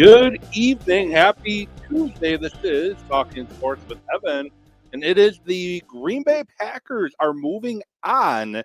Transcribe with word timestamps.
Good 0.00 0.42
evening. 0.54 1.10
Happy 1.10 1.68
Tuesday. 1.86 2.38
This 2.38 2.54
is 2.62 2.96
Talking 3.06 3.46
Sports 3.50 3.82
with 3.86 3.98
Evan. 4.14 4.48
And 4.94 5.04
it 5.04 5.18
is 5.18 5.40
the 5.44 5.82
Green 5.86 6.22
Bay 6.22 6.42
Packers 6.58 7.14
are 7.20 7.34
moving 7.34 7.82
on 8.02 8.62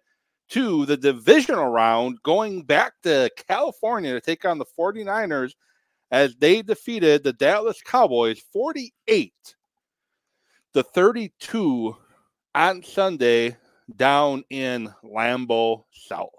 to 0.52 0.86
the 0.86 0.96
divisional 0.96 1.68
round, 1.68 2.24
going 2.24 2.64
back 2.64 2.94
to 3.04 3.30
California 3.50 4.14
to 4.14 4.22
take 4.22 4.46
on 4.46 4.60
the 4.60 4.66
49ers 4.80 5.52
as 6.10 6.38
they 6.38 6.62
defeated 6.62 7.26
the 7.26 7.34
Dallas 7.34 7.82
Cowboys 7.86 8.40
48 8.54 9.34
to 10.74 10.84
32 10.84 11.98
on 12.56 12.82
Sunday 12.82 13.58
down 13.98 14.42
in 14.50 14.90
Lambeau 15.04 15.84
South. 15.92 16.30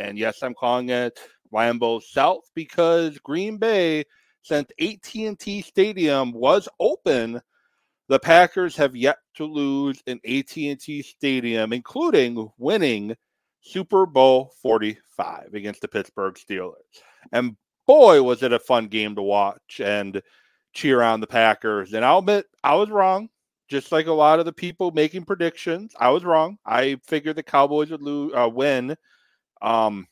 And 0.00 0.16
yes, 0.16 0.42
I'm 0.42 0.54
calling 0.54 0.88
it 0.88 1.20
Lambeau 1.52 2.02
South 2.02 2.48
because 2.54 3.18
Green 3.18 3.58
Bay, 3.58 4.06
since 4.46 4.70
AT&T 4.80 5.62
Stadium 5.62 6.30
was 6.30 6.68
open, 6.78 7.40
the 8.08 8.20
Packers 8.20 8.76
have 8.76 8.94
yet 8.94 9.18
to 9.34 9.44
lose 9.44 10.00
in 10.06 10.20
AT&T 10.24 11.02
Stadium, 11.02 11.72
including 11.72 12.48
winning 12.56 13.16
Super 13.60 14.06
Bowl 14.06 14.52
45 14.62 15.54
against 15.54 15.80
the 15.80 15.88
Pittsburgh 15.88 16.34
Steelers. 16.34 16.74
And 17.32 17.56
boy, 17.88 18.22
was 18.22 18.44
it 18.44 18.52
a 18.52 18.60
fun 18.60 18.86
game 18.86 19.16
to 19.16 19.22
watch 19.22 19.80
and 19.82 20.22
cheer 20.72 21.02
on 21.02 21.20
the 21.20 21.26
Packers. 21.26 21.94
And 21.94 22.04
I'll 22.04 22.18
admit, 22.18 22.46
I 22.62 22.76
was 22.76 22.90
wrong. 22.90 23.28
Just 23.68 23.90
like 23.90 24.06
a 24.06 24.12
lot 24.12 24.38
of 24.38 24.44
the 24.44 24.52
people 24.52 24.92
making 24.92 25.24
predictions, 25.24 25.92
I 25.98 26.10
was 26.10 26.24
wrong. 26.24 26.56
I 26.64 27.00
figured 27.04 27.34
the 27.34 27.42
Cowboys 27.42 27.90
would 27.90 28.02
lose, 28.02 28.32
uh, 28.32 28.48
win, 28.48 28.96
um, 29.60 30.06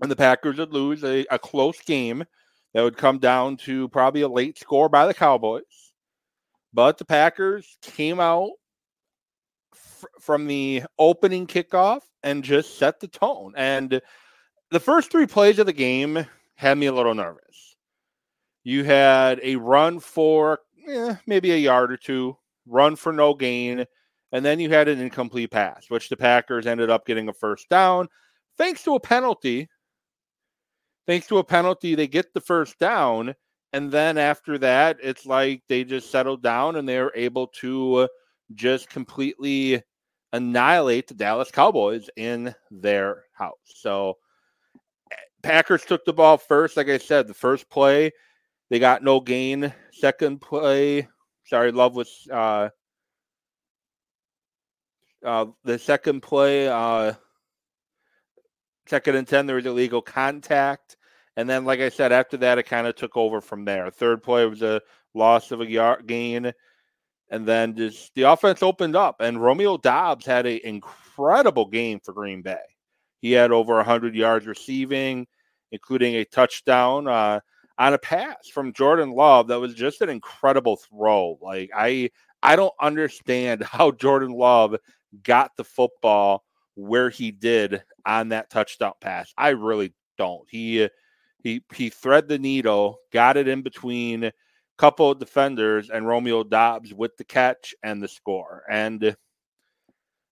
and 0.00 0.10
the 0.10 0.16
Packers 0.16 0.56
would 0.56 0.72
lose 0.72 1.04
a, 1.04 1.26
a 1.30 1.38
close 1.38 1.78
game 1.82 2.24
that 2.74 2.82
would 2.82 2.96
come 2.96 3.18
down 3.18 3.56
to 3.58 3.88
probably 3.88 4.22
a 4.22 4.28
late 4.28 4.58
score 4.58 4.88
by 4.88 5.06
the 5.06 5.14
Cowboys. 5.14 5.62
But 6.72 6.98
the 6.98 7.04
Packers 7.04 7.76
came 7.82 8.18
out 8.18 8.50
f- 9.74 10.04
from 10.20 10.46
the 10.46 10.84
opening 10.98 11.46
kickoff 11.46 12.00
and 12.22 12.42
just 12.42 12.78
set 12.78 13.00
the 13.00 13.08
tone. 13.08 13.52
And 13.56 14.00
the 14.70 14.80
first 14.80 15.10
three 15.10 15.26
plays 15.26 15.58
of 15.58 15.66
the 15.66 15.72
game 15.72 16.26
had 16.54 16.78
me 16.78 16.86
a 16.86 16.92
little 16.92 17.14
nervous. 17.14 17.76
You 18.64 18.84
had 18.84 19.40
a 19.42 19.56
run 19.56 20.00
for 20.00 20.60
eh, 20.88 21.16
maybe 21.26 21.50
a 21.52 21.56
yard 21.56 21.92
or 21.92 21.96
two, 21.96 22.36
run 22.66 22.96
for 22.96 23.12
no 23.12 23.34
gain, 23.34 23.84
and 24.30 24.44
then 24.44 24.60
you 24.60 24.70
had 24.70 24.88
an 24.88 25.00
incomplete 25.00 25.50
pass, 25.50 25.86
which 25.88 26.08
the 26.08 26.16
Packers 26.16 26.66
ended 26.66 26.88
up 26.88 27.04
getting 27.04 27.28
a 27.28 27.34
first 27.34 27.68
down 27.68 28.08
thanks 28.58 28.82
to 28.84 28.94
a 28.94 29.00
penalty. 29.00 29.68
Thanks 31.06 31.26
to 31.28 31.38
a 31.38 31.44
penalty, 31.44 31.94
they 31.94 32.06
get 32.06 32.32
the 32.32 32.40
first 32.40 32.78
down. 32.78 33.34
And 33.72 33.90
then 33.90 34.18
after 34.18 34.58
that, 34.58 34.98
it's 35.02 35.26
like 35.26 35.62
they 35.68 35.84
just 35.84 36.10
settled 36.10 36.42
down 36.42 36.76
and 36.76 36.88
they're 36.88 37.12
able 37.14 37.46
to 37.60 38.08
just 38.54 38.90
completely 38.90 39.82
annihilate 40.32 41.08
the 41.08 41.14
Dallas 41.14 41.50
Cowboys 41.50 42.08
in 42.16 42.54
their 42.70 43.24
house. 43.32 43.56
So 43.64 44.18
Packers 45.42 45.84
took 45.84 46.04
the 46.04 46.12
ball 46.12 46.38
first. 46.38 46.76
Like 46.76 46.88
I 46.88 46.98
said, 46.98 47.26
the 47.26 47.34
first 47.34 47.68
play, 47.68 48.12
they 48.70 48.78
got 48.78 49.02
no 49.02 49.20
gain. 49.20 49.72
Second 49.92 50.40
play, 50.40 51.08
sorry, 51.44 51.72
Love 51.72 51.96
was 51.96 52.28
uh, 52.32 52.68
uh, 55.24 55.46
the 55.64 55.78
second 55.78 56.22
play, 56.22 56.68
uh, 56.68 57.14
second 58.86 59.16
and 59.16 59.26
10, 59.26 59.46
there 59.46 59.56
was 59.56 59.66
illegal 59.66 60.02
contact. 60.02 60.96
And 61.36 61.48
then, 61.48 61.64
like 61.64 61.80
I 61.80 61.88
said, 61.88 62.12
after 62.12 62.36
that, 62.38 62.58
it 62.58 62.64
kind 62.64 62.86
of 62.86 62.94
took 62.94 63.16
over 63.16 63.40
from 63.40 63.64
there. 63.64 63.90
Third 63.90 64.22
play 64.22 64.46
was 64.46 64.62
a 64.62 64.82
loss 65.14 65.50
of 65.50 65.60
a 65.60 65.70
yard 65.70 66.06
gain. 66.06 66.52
And 67.30 67.46
then 67.46 67.74
just 67.74 68.14
the 68.14 68.22
offense 68.22 68.62
opened 68.62 68.94
up, 68.94 69.16
and 69.20 69.42
Romeo 69.42 69.78
Doubs 69.78 70.26
had 70.26 70.44
an 70.44 70.60
incredible 70.64 71.66
game 71.66 71.98
for 71.98 72.12
Green 72.12 72.42
Bay. 72.42 72.60
He 73.22 73.32
had 73.32 73.52
over 73.52 73.76
100 73.76 74.14
yards 74.14 74.46
receiving, 74.46 75.26
including 75.70 76.16
a 76.16 76.26
touchdown 76.26 77.08
uh, 77.08 77.40
on 77.78 77.94
a 77.94 77.98
pass 77.98 78.48
from 78.52 78.74
Jordan 78.74 79.12
Love. 79.12 79.48
That 79.48 79.60
was 79.60 79.72
just 79.72 80.02
an 80.02 80.10
incredible 80.10 80.76
throw. 80.76 81.38
Like 81.40 81.70
I, 81.74 82.10
I 82.42 82.54
don't 82.54 82.74
understand 82.78 83.62
how 83.64 83.92
Jordan 83.92 84.32
Love 84.32 84.76
got 85.22 85.56
the 85.56 85.64
football 85.64 86.44
where 86.74 87.10
he 87.10 87.30
did 87.30 87.82
on 88.06 88.30
that 88.30 88.50
touchdown 88.50 88.92
pass. 89.00 89.32
I 89.36 89.50
really 89.50 89.92
don't. 90.18 90.46
He 90.50 90.88
he 91.42 91.62
he 91.74 91.90
thread 91.90 92.28
the 92.28 92.38
needle, 92.38 92.98
got 93.12 93.36
it 93.36 93.48
in 93.48 93.62
between 93.62 94.24
a 94.24 94.32
couple 94.78 95.10
of 95.10 95.18
defenders 95.18 95.90
and 95.90 96.06
Romeo 96.06 96.44
Doubs 96.44 96.94
with 96.94 97.16
the 97.16 97.24
catch 97.24 97.74
and 97.82 98.02
the 98.02 98.08
score. 98.08 98.62
And 98.70 99.16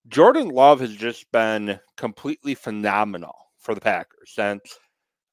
Jordan 0.09 0.49
Love 0.49 0.81
has 0.81 0.95
just 0.95 1.31
been 1.33 1.79
completely 1.97 2.55
phenomenal 2.55 3.35
for 3.59 3.75
the 3.75 3.81
Packers 3.81 4.33
since 4.35 4.63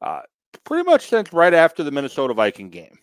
uh, 0.02 0.22
pretty 0.64 0.84
much 0.84 1.08
since 1.08 1.32
right 1.32 1.54
after 1.54 1.84
the 1.84 1.92
Minnesota 1.92 2.34
Viking 2.34 2.70
game. 2.70 2.98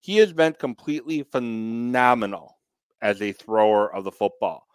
He 0.00 0.16
has 0.16 0.32
been 0.32 0.54
completely 0.54 1.22
phenomenal 1.24 2.58
as 3.02 3.20
a 3.20 3.32
thrower 3.32 3.92
of 3.94 4.04
the 4.04 4.10
football. 4.10 4.66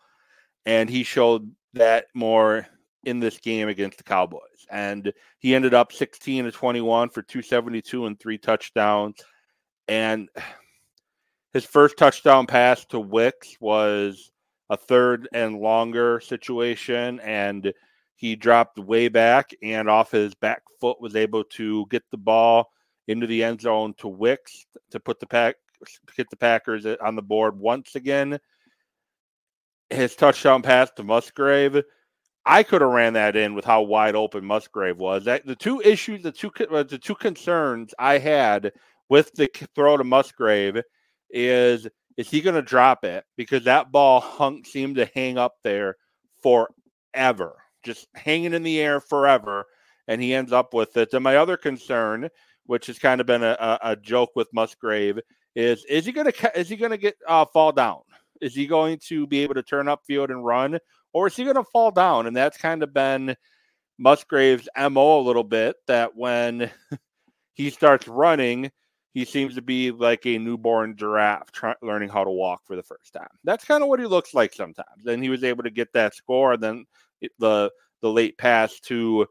And 0.66 0.90
he 0.90 1.04
showed 1.04 1.52
that 1.74 2.08
more 2.14 2.68
in 3.04 3.20
this 3.20 3.38
game 3.40 3.68
against 3.68 3.98
the 3.98 4.04
Cowboys. 4.04 4.66
And 4.70 5.14
he 5.40 5.54
ended 5.54 5.74
up 5.74 5.92
16 5.92 6.46
to 6.46 6.52
21 6.52 7.10
for 7.10 7.22
272 7.22 8.06
and 8.06 8.20
three 8.20 8.38
touchdowns. 8.38 9.18
And 9.88 10.30
his 11.54 11.66
first 11.66 11.98
touchdown 11.98 12.48
pass 12.48 12.86
to 12.86 13.00
Wicks 13.00 13.56
was 13.60 14.32
a 14.70 14.78
third 14.78 15.30
and 15.34 15.60
longer 15.60 16.20
situation. 16.20 17.20
And 17.20 17.72
he 18.16 18.36
dropped 18.36 18.80
way 18.80 19.08
back 19.08 19.52
and 19.62 19.90
off 19.90 20.12
his 20.12 20.34
back 20.34 20.64
foot 20.80 21.00
was 21.00 21.16
able 21.16 21.44
to 21.44 21.86
get 21.90 22.04
the 22.12 22.18
ball 22.18 22.72
into 23.08 23.28
the 23.28 23.44
end 23.44 23.62
zone 23.62 23.94
to 24.00 24.08
Wicks 24.08 24.66
to 24.92 25.00
put 25.00 25.20
the 25.20 25.28
pack 25.28 25.56
get 26.16 26.30
the 26.30 26.38
Packers 26.38 26.86
on 26.86 27.16
the 27.16 27.22
board 27.22 27.60
once 27.60 27.96
again. 27.96 28.40
His 29.90 30.16
touchdown 30.16 30.62
pass 30.62 30.90
to 30.92 31.04
Musgrave 31.04 31.84
I 32.46 32.64
could 32.64 32.82
have 32.82 32.92
ran 32.92 33.14
that 33.14 33.36
in 33.36 33.56
with 33.56 33.66
how 33.66 33.82
wide 33.82 34.16
open 34.16 34.46
Musgrave 34.46 34.98
was. 34.98 35.26
That 35.26 35.46
the 35.46 35.56
two 35.56 35.82
issues, 35.82 36.22
the 36.22 36.32
two 36.32 36.52
uh, 36.72 36.84
the 36.84 37.00
two 37.00 37.16
concerns 37.16 37.94
I 37.98 38.20
had 38.20 38.72
with 39.10 39.34
the 39.34 39.50
throw 39.74 39.98
to 39.98 40.04
Musgrave 40.04 40.82
is 41.32 41.88
is 42.18 42.30
he 42.30 42.42
going 42.42 42.56
to 42.56 42.62
drop 42.62 43.04
it 43.04 43.26
because 43.36 43.64
that 43.64 43.92
ball 43.92 44.20
hung 44.22 44.64
seemed 44.64 44.98
to 44.98 45.10
hang 45.16 45.38
up 45.38 45.56
there 45.64 45.96
forever, 46.44 47.56
just 47.84 48.08
hanging 48.14 48.54
in 48.54 48.64
the 48.64 48.80
air 48.80 49.02
forever, 49.02 49.66
and 50.08 50.22
he 50.22 50.34
ends 50.34 50.52
up 50.52 50.74
with 50.74 50.96
it. 50.98 51.14
And 51.14 51.24
my 51.24 51.38
other 51.38 51.58
concern, 51.58 52.30
which 52.68 52.86
has 52.88 53.00
kind 53.00 53.20
of 53.20 53.28
been 53.28 53.44
a, 53.44 53.80
a, 53.82 53.96
joke 53.96 54.30
with 54.36 54.54
Musgrave, 54.54 55.20
is 55.56 55.84
is 55.86 56.06
he 56.06 56.12
going 56.12 56.32
to 56.32 56.60
is 56.60 56.70
he 56.70 56.76
going 56.76 56.92
to 56.92 56.98
get 56.98 57.16
uh, 57.28 57.46
fall 57.46 57.72
down? 57.72 58.02
Is 58.42 58.56
he 58.56 58.68
going 58.68 59.00
to 59.08 59.28
be 59.28 59.40
able 59.40 59.56
to 59.56 59.64
turn 59.64 59.88
up 59.88 60.02
field 60.06 60.30
and 60.30 60.46
run, 60.46 60.80
or 61.14 61.28
is 61.28 61.36
he 61.36 61.44
going 61.44 61.56
to 61.56 61.64
fall 61.64 61.92
down? 61.92 62.28
And 62.28 62.36
that's 62.36 62.58
kind 62.58 62.84
of 62.84 62.94
been 62.94 63.36
Musgrave's 63.98 64.70
MO 64.78 65.20
a 65.20 65.22
little 65.22 65.44
bit 65.44 65.76
that 65.88 66.16
when 66.16 66.70
he 67.54 67.70
starts 67.70 68.08
running, 68.08 68.72
he 69.14 69.24
seems 69.24 69.56
to 69.56 69.62
be 69.62 69.92
like 69.92 70.26
a 70.26 70.38
newborn 70.38 70.98
giraffe 70.98 71.52
try- 71.52 71.76
learning 71.82 72.10
how 72.10 72.24
to 72.24 72.30
walk 72.30 72.62
for 72.66 72.76
the 72.76 72.84
first 72.84 73.14
time. 73.14 73.30
That's 73.46 73.64
kind 73.64 73.82
of 73.82 73.88
what 73.88 74.00
he 74.00 74.06
looks 74.06 74.34
like 74.34 74.54
sometimes. 74.54 75.06
And 75.06 75.24
he 75.24 75.30
was 75.30 75.44
able 75.44 75.64
to 75.64 75.70
get 75.70 75.94
that 75.94 76.14
score. 76.14 76.54
And 76.54 76.64
then 76.64 76.86
the 77.40 77.72
the 78.02 78.12
late 78.12 78.38
pass 78.38 78.80
to 78.82 79.26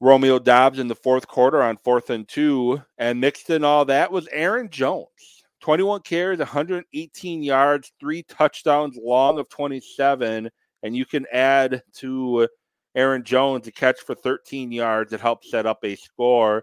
Romeo 0.00 0.38
Doubs 0.38 0.78
in 0.78 0.88
the 0.88 0.94
fourth 0.94 1.26
quarter 1.28 1.62
on 1.62 1.76
fourth 1.76 2.10
and 2.10 2.26
two, 2.26 2.82
and 2.98 3.20
mixed 3.20 3.50
in 3.50 3.64
all 3.64 3.84
that 3.84 4.10
was 4.10 4.28
Aaron 4.32 4.68
Jones. 4.70 5.35
21 5.66 6.00
carries, 6.02 6.38
118 6.38 7.42
yards, 7.42 7.90
three 7.98 8.22
touchdowns, 8.22 8.96
long 9.02 9.40
of 9.40 9.48
27 9.48 10.48
and 10.86 10.96
you 10.96 11.04
can 11.04 11.26
add 11.32 11.82
to 11.94 12.46
Aaron 12.94 13.24
Jones 13.24 13.66
a 13.66 13.72
catch 13.72 14.00
for 14.00 14.14
13 14.14 14.70
yards 14.70 15.10
that 15.10 15.20
helps 15.20 15.50
set 15.50 15.66
up 15.66 15.84
a 15.84 15.96
score. 15.96 16.62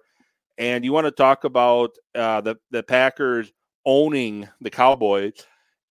And 0.57 0.85
you 0.85 0.93
want 0.93 1.07
to 1.07 1.11
talk 1.11 1.43
about 1.43 1.91
uh, 2.15 2.39
the 2.39 2.55
the 2.71 2.83
Packers 2.83 3.51
owning 3.85 4.47
the 4.61 4.69
Cowboys. 4.69 5.33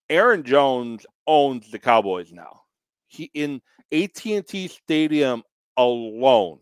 Aaron 0.09 0.43
Jones 0.43 1.05
owns 1.27 1.69
the 1.69 1.79
Cowboys 1.79 2.31
now. 2.31 2.61
He 3.07 3.29
in 3.33 3.61
AT&T 3.91 4.69
Stadium 4.69 5.43
alone. 5.75 6.59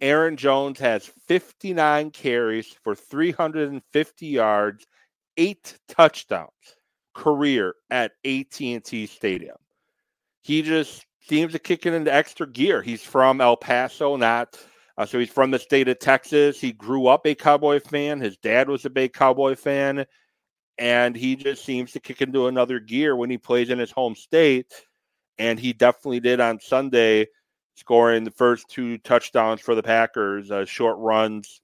Aaron 0.00 0.36
Jones 0.36 0.78
has 0.78 1.10
59 1.26 2.12
carries 2.12 2.68
for 2.84 2.94
350 2.94 4.26
yards, 4.26 4.86
eight 5.36 5.78
touchdowns 5.88 6.50
career 7.14 7.74
at 7.90 8.12
AT&T 8.24 9.06
Stadium 9.06 9.56
he 10.44 10.60
just 10.60 11.06
seems 11.22 11.52
to 11.52 11.58
kick 11.58 11.86
it 11.86 11.94
into 11.94 12.12
extra 12.12 12.46
gear. 12.46 12.82
He's 12.82 13.02
from 13.02 13.40
El 13.40 13.56
Paso, 13.56 14.16
not 14.16 14.56
Uh, 14.96 15.04
so 15.04 15.18
he's 15.18 15.30
from 15.30 15.50
the 15.50 15.58
state 15.58 15.88
of 15.88 15.98
Texas. 15.98 16.60
He 16.60 16.70
grew 16.70 17.08
up 17.08 17.26
a 17.26 17.34
Cowboy 17.34 17.80
fan. 17.80 18.20
His 18.20 18.36
dad 18.36 18.68
was 18.68 18.84
a 18.84 18.90
big 18.90 19.12
Cowboy 19.12 19.56
fan. 19.56 20.06
And 20.78 21.16
he 21.16 21.34
just 21.34 21.64
seems 21.64 21.90
to 21.92 22.00
kick 22.00 22.22
into 22.22 22.46
another 22.46 22.78
gear 22.78 23.16
when 23.16 23.28
he 23.28 23.38
plays 23.38 23.70
in 23.70 23.78
his 23.78 23.90
home 23.90 24.14
state. 24.14 24.72
And 25.38 25.58
he 25.58 25.72
definitely 25.72 26.20
did 26.20 26.38
on 26.38 26.60
Sunday, 26.60 27.26
scoring 27.74 28.22
the 28.22 28.30
first 28.30 28.68
two 28.68 28.98
touchdowns 28.98 29.60
for 29.60 29.74
the 29.74 29.82
Packers, 29.82 30.52
uh, 30.52 30.64
short 30.64 30.96
runs 30.98 31.60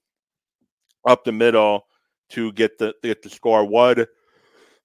up 1.07 1.23
the 1.23 1.31
middle 1.31 1.85
to 2.31 2.51
get 2.53 2.77
the 2.77 2.93
get 3.03 3.21
the 3.21 3.29
score. 3.29 3.65
One, 3.65 4.05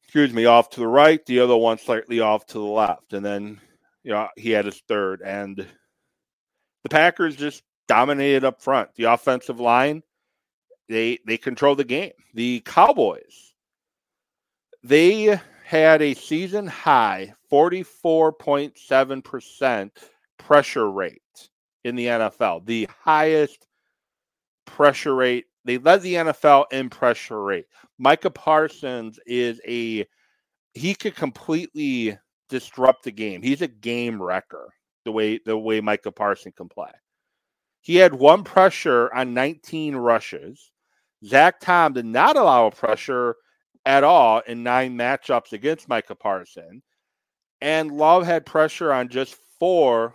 excuse 0.02 0.32
me, 0.32 0.46
off 0.46 0.70
to 0.70 0.81
the 0.81 0.87
right, 0.87 1.25
the 1.26 1.40
other 1.40 1.56
one 1.56 1.78
slightly 1.78 2.20
off 2.20 2.46
to 2.46 2.54
the 2.54 2.60
left, 2.60 3.12
and 3.12 3.25
then 3.25 3.60
you 4.02 4.12
know 4.12 4.28
he 4.37 4.50
had 4.50 4.66
his 4.66 4.81
third. 4.88 5.22
And 5.22 5.56
the 5.56 6.88
Packers 6.88 7.37
just 7.37 7.62
dominated 7.88 8.44
up 8.44 8.62
front. 8.62 8.94
The 8.96 9.04
offensive 9.04 9.60
line, 9.60 10.02
they 10.88 11.19
they 11.26 11.37
controlled 11.37 11.78
the 11.78 11.84
game. 11.84 12.12
The 12.34 12.60
Cowboys, 12.60 13.54
they 14.82 15.38
had 15.64 16.00
a 16.00 16.14
season 16.14 16.66
high 16.69 17.34
44.7% 17.50 19.90
pressure 20.38 20.90
rate 20.90 21.20
in 21.82 21.96
the 21.96 22.06
NFL, 22.06 22.64
the 22.66 22.88
highest 23.02 23.66
pressure 24.64 25.16
rate. 25.16 25.46
They 25.66 25.78
led 25.78 26.02
the 26.02 26.14
NFL 26.14 26.66
in 26.70 26.88
pressure 26.88 27.42
rate. 27.42 27.66
Micah 27.98 28.30
Parsons 28.30 29.18
is 29.26 29.60
a 29.66 30.06
he 30.74 30.94
could 30.94 31.16
completely 31.16 32.16
disrupt 32.48 33.02
the 33.02 33.10
game. 33.10 33.42
He's 33.42 33.62
a 33.62 33.68
game 33.68 34.22
wrecker 34.22 34.72
the 35.04 35.10
way 35.10 35.40
the 35.44 35.58
way 35.58 35.80
Micah 35.80 36.12
Parsons 36.12 36.54
can 36.56 36.68
play. 36.68 36.90
He 37.80 37.96
had 37.96 38.14
one 38.14 38.44
pressure 38.44 39.12
on 39.12 39.34
19 39.34 39.96
rushes. 39.96 40.70
Zach 41.24 41.58
Tom 41.60 41.94
did 41.94 42.06
not 42.06 42.36
allow 42.36 42.66
a 42.66 42.70
pressure 42.70 43.34
at 43.84 44.04
all 44.04 44.42
in 44.46 44.62
nine 44.62 44.96
matchups 44.96 45.52
against 45.52 45.88
Micah 45.88 46.14
Parsons. 46.14 46.84
And 47.60 47.90
Love 47.90 48.24
had 48.24 48.46
pressure 48.46 48.92
on 48.92 49.08
just 49.08 49.36
four 49.58 50.14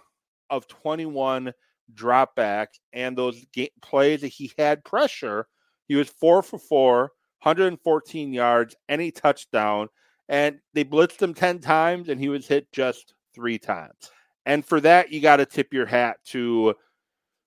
of 0.49 0.67
21 0.67 1.53
dropbacks. 1.93 2.79
And 2.93 3.17
those 3.17 3.45
ga- 3.53 3.71
plays 3.81 4.21
that 4.21 4.27
he 4.27 4.51
had 4.57 4.83
pressure, 4.83 5.47
he 5.87 5.95
was 5.95 6.09
four 6.09 6.41
for 6.41 6.59
four, 6.59 7.11
114 7.41 8.33
yards, 8.33 8.75
any 8.87 9.11
touchdown. 9.11 9.89
And 10.29 10.59
they 10.73 10.85
blitzed 10.85 11.21
him 11.21 11.33
10 11.33 11.59
times, 11.59 12.09
and 12.09 12.19
he 12.19 12.29
was 12.29 12.47
hit 12.47 12.71
just 12.71 13.13
three 13.33 13.57
times. 13.57 14.11
And 14.45 14.65
for 14.65 14.79
that, 14.81 15.11
you 15.11 15.19
got 15.21 15.37
to 15.37 15.45
tip 15.45 15.73
your 15.73 15.85
hat 15.85 16.17
to 16.27 16.75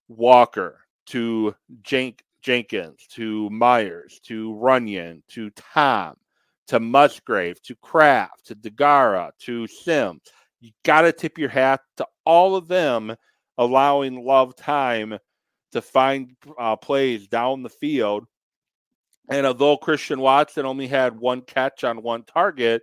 Walker 0.09 0.81
to 1.07 1.55
Jenk, 1.83 2.23
Jenkins 2.43 3.07
to 3.13 3.49
Myers 3.51 4.21
to 4.25 4.53
Runyan 4.55 5.23
to 5.29 5.51
Tom 5.51 6.17
to 6.67 6.79
Musgrave 6.79 7.61
to 7.63 7.75
Kraft 7.77 8.47
to 8.47 8.55
Deguara 8.55 9.31
to 9.41 9.67
Sims. 9.67 10.21
You 10.61 10.71
got 10.85 11.03
to 11.03 11.13
tip 11.13 11.39
your 11.39 11.49
hat 11.49 11.81
to 11.97 12.07
all 12.25 12.57
of 12.57 12.69
them, 12.69 13.17
allowing 13.59 14.25
Love 14.25 14.57
time 14.57 15.19
to 15.73 15.83
find 15.83 16.37
uh, 16.59 16.77
plays 16.77 17.29
down 17.29 17.63
the 17.63 17.69
field. 17.69 18.27
And 19.31 19.47
although 19.47 19.77
Christian 19.77 20.21
Watson 20.21 20.67
only 20.67 20.87
had 20.87 21.19
one 21.19 21.43
catch 21.43 21.85
on 21.85 22.03
one 22.03 22.25
target, 22.25 22.83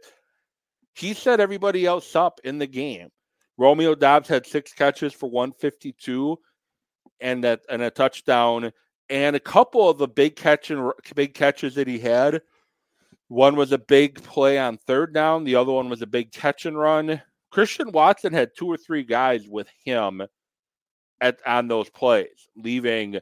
he 0.94 1.14
set 1.14 1.40
everybody 1.40 1.86
else 1.86 2.16
up 2.16 2.40
in 2.44 2.58
the 2.58 2.68
game. 2.68 3.10
Romeo 3.58 3.96
Doubs 3.96 4.28
had 4.28 4.46
six 4.46 4.74
catches 4.74 5.14
for 5.14 5.30
152 5.30 6.38
and 7.20 7.44
that 7.44 7.62
and 7.70 7.82
a 7.82 7.92
touchdown 7.92 8.72
and 9.10 9.36
a 9.36 9.40
couple 9.40 9.90
of 9.90 9.98
the 9.98 10.08
big 10.08 10.36
catch 10.36 10.72
and 10.72 10.92
big 11.16 11.34
catches 11.34 11.76
that 11.76 11.88
he 11.88 12.00
had. 12.00 12.42
One 13.28 13.56
was 13.56 13.72
a 13.72 13.78
big 13.78 14.22
play 14.24 14.58
on 14.58 14.78
third 14.78 15.14
down. 15.14 15.44
The 15.44 15.56
other 15.56 15.72
one 15.72 15.90
was 15.90 16.02
a 16.02 16.08
big 16.08 16.32
catch 16.32 16.66
and 16.66 16.78
run. 16.78 17.22
Christian 17.52 17.92
Watson 17.92 18.34
had 18.34 18.52
two 18.58 18.68
or 18.68 18.78
three 18.78 19.04
guys 19.04 19.48
with 19.48 19.68
him 19.86 20.24
at 21.22 21.40
on 21.46 21.68
those 21.68 21.90
plays, 21.90 22.50
leaving 22.56 23.20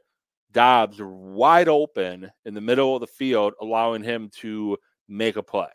Doubs 0.51 0.97
wide 0.99 1.67
open 1.67 2.31
in 2.45 2.53
the 2.55 2.61
middle 2.61 2.95
of 2.95 3.01
the 3.01 3.07
field, 3.07 3.53
allowing 3.61 4.03
him 4.03 4.31
to 4.39 4.77
make 5.07 5.35
a 5.35 5.43
play 5.43 5.69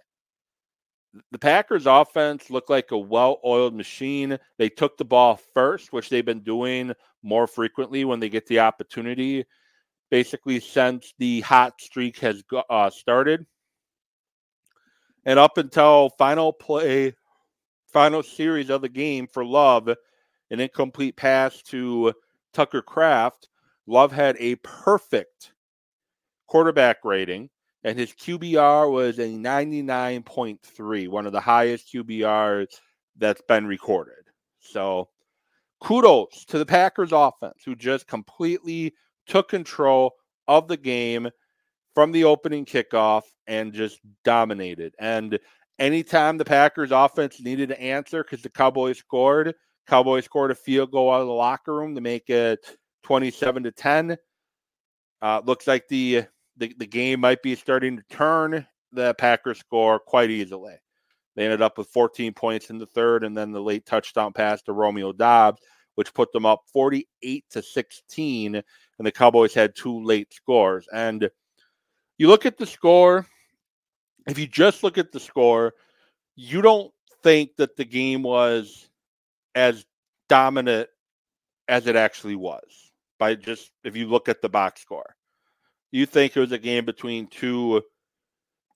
the 1.30 1.38
Packers 1.38 1.86
offense 1.86 2.50
looked 2.50 2.70
like 2.70 2.90
a 2.90 2.98
well-oiled 2.98 3.74
machine. 3.74 4.38
They 4.58 4.68
took 4.68 4.96
the 4.96 5.04
ball 5.04 5.38
first, 5.54 5.92
which 5.92 6.08
they've 6.08 6.24
been 6.24 6.42
doing 6.42 6.92
more 7.22 7.46
frequently 7.46 8.04
when 8.04 8.20
they 8.20 8.28
get 8.28 8.46
the 8.46 8.60
opportunity. 8.60 9.44
Basically, 10.10 10.60
since 10.60 11.14
the 11.18 11.40
hot 11.42 11.80
streak 11.80 12.18
has 12.18 12.42
uh, 12.70 12.90
started, 12.90 13.46
and 15.24 15.38
up 15.38 15.56
until 15.56 16.10
final 16.10 16.52
play, 16.52 17.14
final 17.92 18.22
series 18.22 18.70
of 18.70 18.82
the 18.82 18.88
game 18.88 19.26
for 19.26 19.44
Love, 19.44 19.88
an 20.54 20.60
incomplete 20.60 21.16
pass 21.16 21.60
to 21.62 22.14
Tucker 22.54 22.80
Kraft. 22.80 23.48
Love 23.86 24.12
had 24.12 24.36
a 24.38 24.54
perfect 24.56 25.52
quarterback 26.46 27.04
rating 27.04 27.50
and 27.84 27.98
his 27.98 28.12
QBR 28.12 28.90
was 28.90 29.18
a 29.18 29.28
99.3, 29.28 31.08
one 31.08 31.26
of 31.26 31.32
the 31.32 31.40
highest 31.40 31.92
QBRs 31.92 32.68
that's 33.16 33.42
been 33.42 33.66
recorded. 33.66 34.24
So 34.60 35.10
kudos 35.80 36.46
to 36.46 36.58
the 36.58 36.66
Packers 36.66 37.12
offense 37.12 37.62
who 37.64 37.76
just 37.76 38.06
completely 38.06 38.94
took 39.26 39.48
control 39.48 40.14
of 40.48 40.66
the 40.66 40.78
game 40.78 41.28
from 41.94 42.10
the 42.10 42.24
opening 42.24 42.64
kickoff 42.64 43.22
and 43.46 43.72
just 43.72 44.00
dominated. 44.24 44.94
And 44.98 45.38
anytime 45.78 46.38
the 46.38 46.44
Packers 46.44 46.90
offense 46.90 47.40
needed 47.40 47.68
to 47.68 47.80
answer 47.80 48.24
because 48.24 48.42
the 48.42 48.48
Cowboys 48.48 48.98
scored, 48.98 49.54
Cowboys 49.86 50.24
scored 50.24 50.50
a 50.50 50.54
field 50.54 50.90
goal 50.90 51.12
out 51.12 51.20
of 51.20 51.26
the 51.26 51.32
locker 51.32 51.74
room 51.74 51.94
to 51.94 52.00
make 52.00 52.30
it 52.30 52.78
27 53.04 53.64
to 53.64 53.70
10. 53.72 54.16
Uh, 55.22 55.42
looks 55.44 55.66
like 55.66 55.86
the 55.88 56.24
the, 56.56 56.72
the 56.78 56.86
game 56.86 57.20
might 57.20 57.42
be 57.42 57.54
starting 57.54 57.96
to 57.96 58.02
turn. 58.10 58.66
The 58.92 59.14
Packers 59.14 59.58
score 59.58 59.98
quite 59.98 60.30
easily. 60.30 60.74
They 61.34 61.44
ended 61.44 61.62
up 61.62 61.78
with 61.78 61.88
14 61.88 62.32
points 62.32 62.70
in 62.70 62.78
the 62.78 62.86
third, 62.86 63.24
and 63.24 63.36
then 63.36 63.50
the 63.50 63.60
late 63.60 63.86
touchdown 63.86 64.32
pass 64.32 64.62
to 64.62 64.72
Romeo 64.72 65.12
Doubs, 65.12 65.60
which 65.96 66.14
put 66.14 66.32
them 66.32 66.46
up 66.46 66.62
48 66.72 67.44
to 67.50 67.62
16. 67.62 68.54
And 68.54 68.64
the 69.06 69.10
Cowboys 69.10 69.52
had 69.52 69.74
two 69.74 70.02
late 70.04 70.32
scores. 70.32 70.86
And 70.92 71.28
you 72.18 72.28
look 72.28 72.46
at 72.46 72.56
the 72.56 72.66
score, 72.66 73.26
if 74.28 74.38
you 74.38 74.46
just 74.46 74.84
look 74.84 74.96
at 74.96 75.10
the 75.10 75.18
score, 75.18 75.74
you 76.36 76.62
don't 76.62 76.92
think 77.22 77.56
that 77.56 77.76
the 77.76 77.84
game 77.84 78.22
was 78.22 78.88
as 79.54 79.84
dominant 80.28 80.88
as 81.68 81.86
it 81.86 81.96
actually 81.96 82.36
was 82.36 82.92
by 83.18 83.34
just 83.34 83.70
if 83.84 83.96
you 83.96 84.06
look 84.06 84.28
at 84.28 84.42
the 84.42 84.48
box 84.48 84.80
score 84.80 85.14
you 85.94 86.06
think 86.06 86.36
it 86.36 86.40
was 86.40 86.50
a 86.50 86.58
game 86.58 86.84
between 86.84 87.28
two 87.28 87.80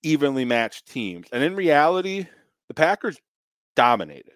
evenly 0.04 0.44
matched 0.44 0.86
teams. 0.86 1.26
And 1.32 1.42
in 1.42 1.56
reality, 1.56 2.26
the 2.68 2.74
Packers 2.74 3.18
dominated. 3.74 4.34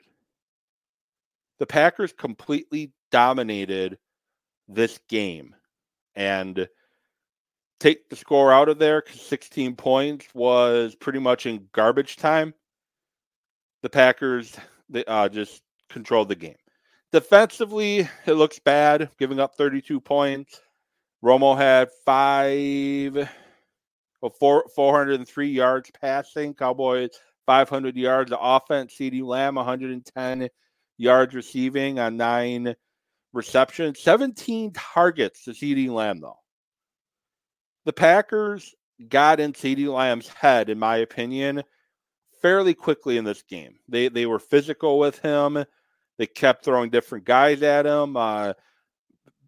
The 1.60 1.66
Packers 1.66 2.12
completely 2.12 2.92
dominated 3.12 3.98
this 4.66 4.98
game. 5.08 5.54
And 6.16 6.68
take 7.78 8.08
the 8.08 8.16
score 8.16 8.52
out 8.52 8.68
of 8.68 8.80
there 8.80 9.00
because 9.00 9.20
16 9.20 9.76
points 9.76 10.26
was 10.34 10.96
pretty 10.96 11.20
much 11.20 11.46
in 11.46 11.68
garbage 11.72 12.16
time. 12.16 12.52
The 13.82 13.90
Packers 13.90 14.56
they, 14.88 15.04
uh, 15.04 15.28
just 15.28 15.62
controlled 15.92 16.28
the 16.28 16.34
game. 16.34 16.56
Defensively, 17.12 18.08
it 18.26 18.34
looks 18.34 18.58
bad, 18.58 19.10
giving 19.18 19.38
up 19.38 19.54
32 19.54 20.00
points. 20.00 20.60
Romo 21.22 21.56
had 21.56 21.90
five, 22.04 23.28
well, 24.20 24.30
four, 24.38 24.66
403 24.74 25.48
yards 25.48 25.90
passing. 26.00 26.54
Cowboys 26.54 27.10
500 27.46 27.96
yards 27.96 28.32
of 28.32 28.38
offense. 28.40 28.94
CeeDee 28.98 29.22
Lamb 29.22 29.56
110 29.56 30.48
yards 30.96 31.34
receiving 31.34 31.98
on 31.98 32.16
nine 32.16 32.74
receptions. 33.32 34.00
17 34.00 34.72
targets 34.72 35.44
to 35.44 35.50
CeeDee 35.50 35.90
Lamb, 35.90 36.20
though. 36.20 36.38
The 37.84 37.92
Packers 37.92 38.74
got 39.08 39.40
in 39.40 39.52
CeeDee 39.52 39.92
Lamb's 39.92 40.28
head, 40.28 40.70
in 40.70 40.78
my 40.78 40.98
opinion, 40.98 41.62
fairly 42.40 42.74
quickly 42.74 43.16
in 43.16 43.24
this 43.24 43.42
game. 43.42 43.76
They 43.88 44.08
they 44.08 44.26
were 44.26 44.38
physical 44.38 44.98
with 44.98 45.18
him. 45.20 45.64
They 46.18 46.26
kept 46.26 46.64
throwing 46.64 46.90
different 46.90 47.24
guys 47.24 47.62
at 47.62 47.86
him. 47.86 48.16
Uh, 48.16 48.52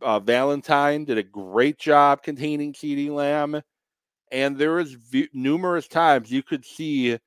uh, 0.01 0.21
Valentine 0.21 1.05
did 1.05 1.19
a 1.19 1.23
great 1.23 1.79
job 1.79 2.23
containing 2.23 2.73
CeeDee 2.73 3.11
Lamb. 3.11 3.61
And 4.33 4.59
there 4.59 4.73
was 4.73 4.93
v- 4.93 5.29
numerous 5.33 5.87
times 5.87 6.31
you 6.31 6.43
could 6.43 6.65
see 6.65 7.19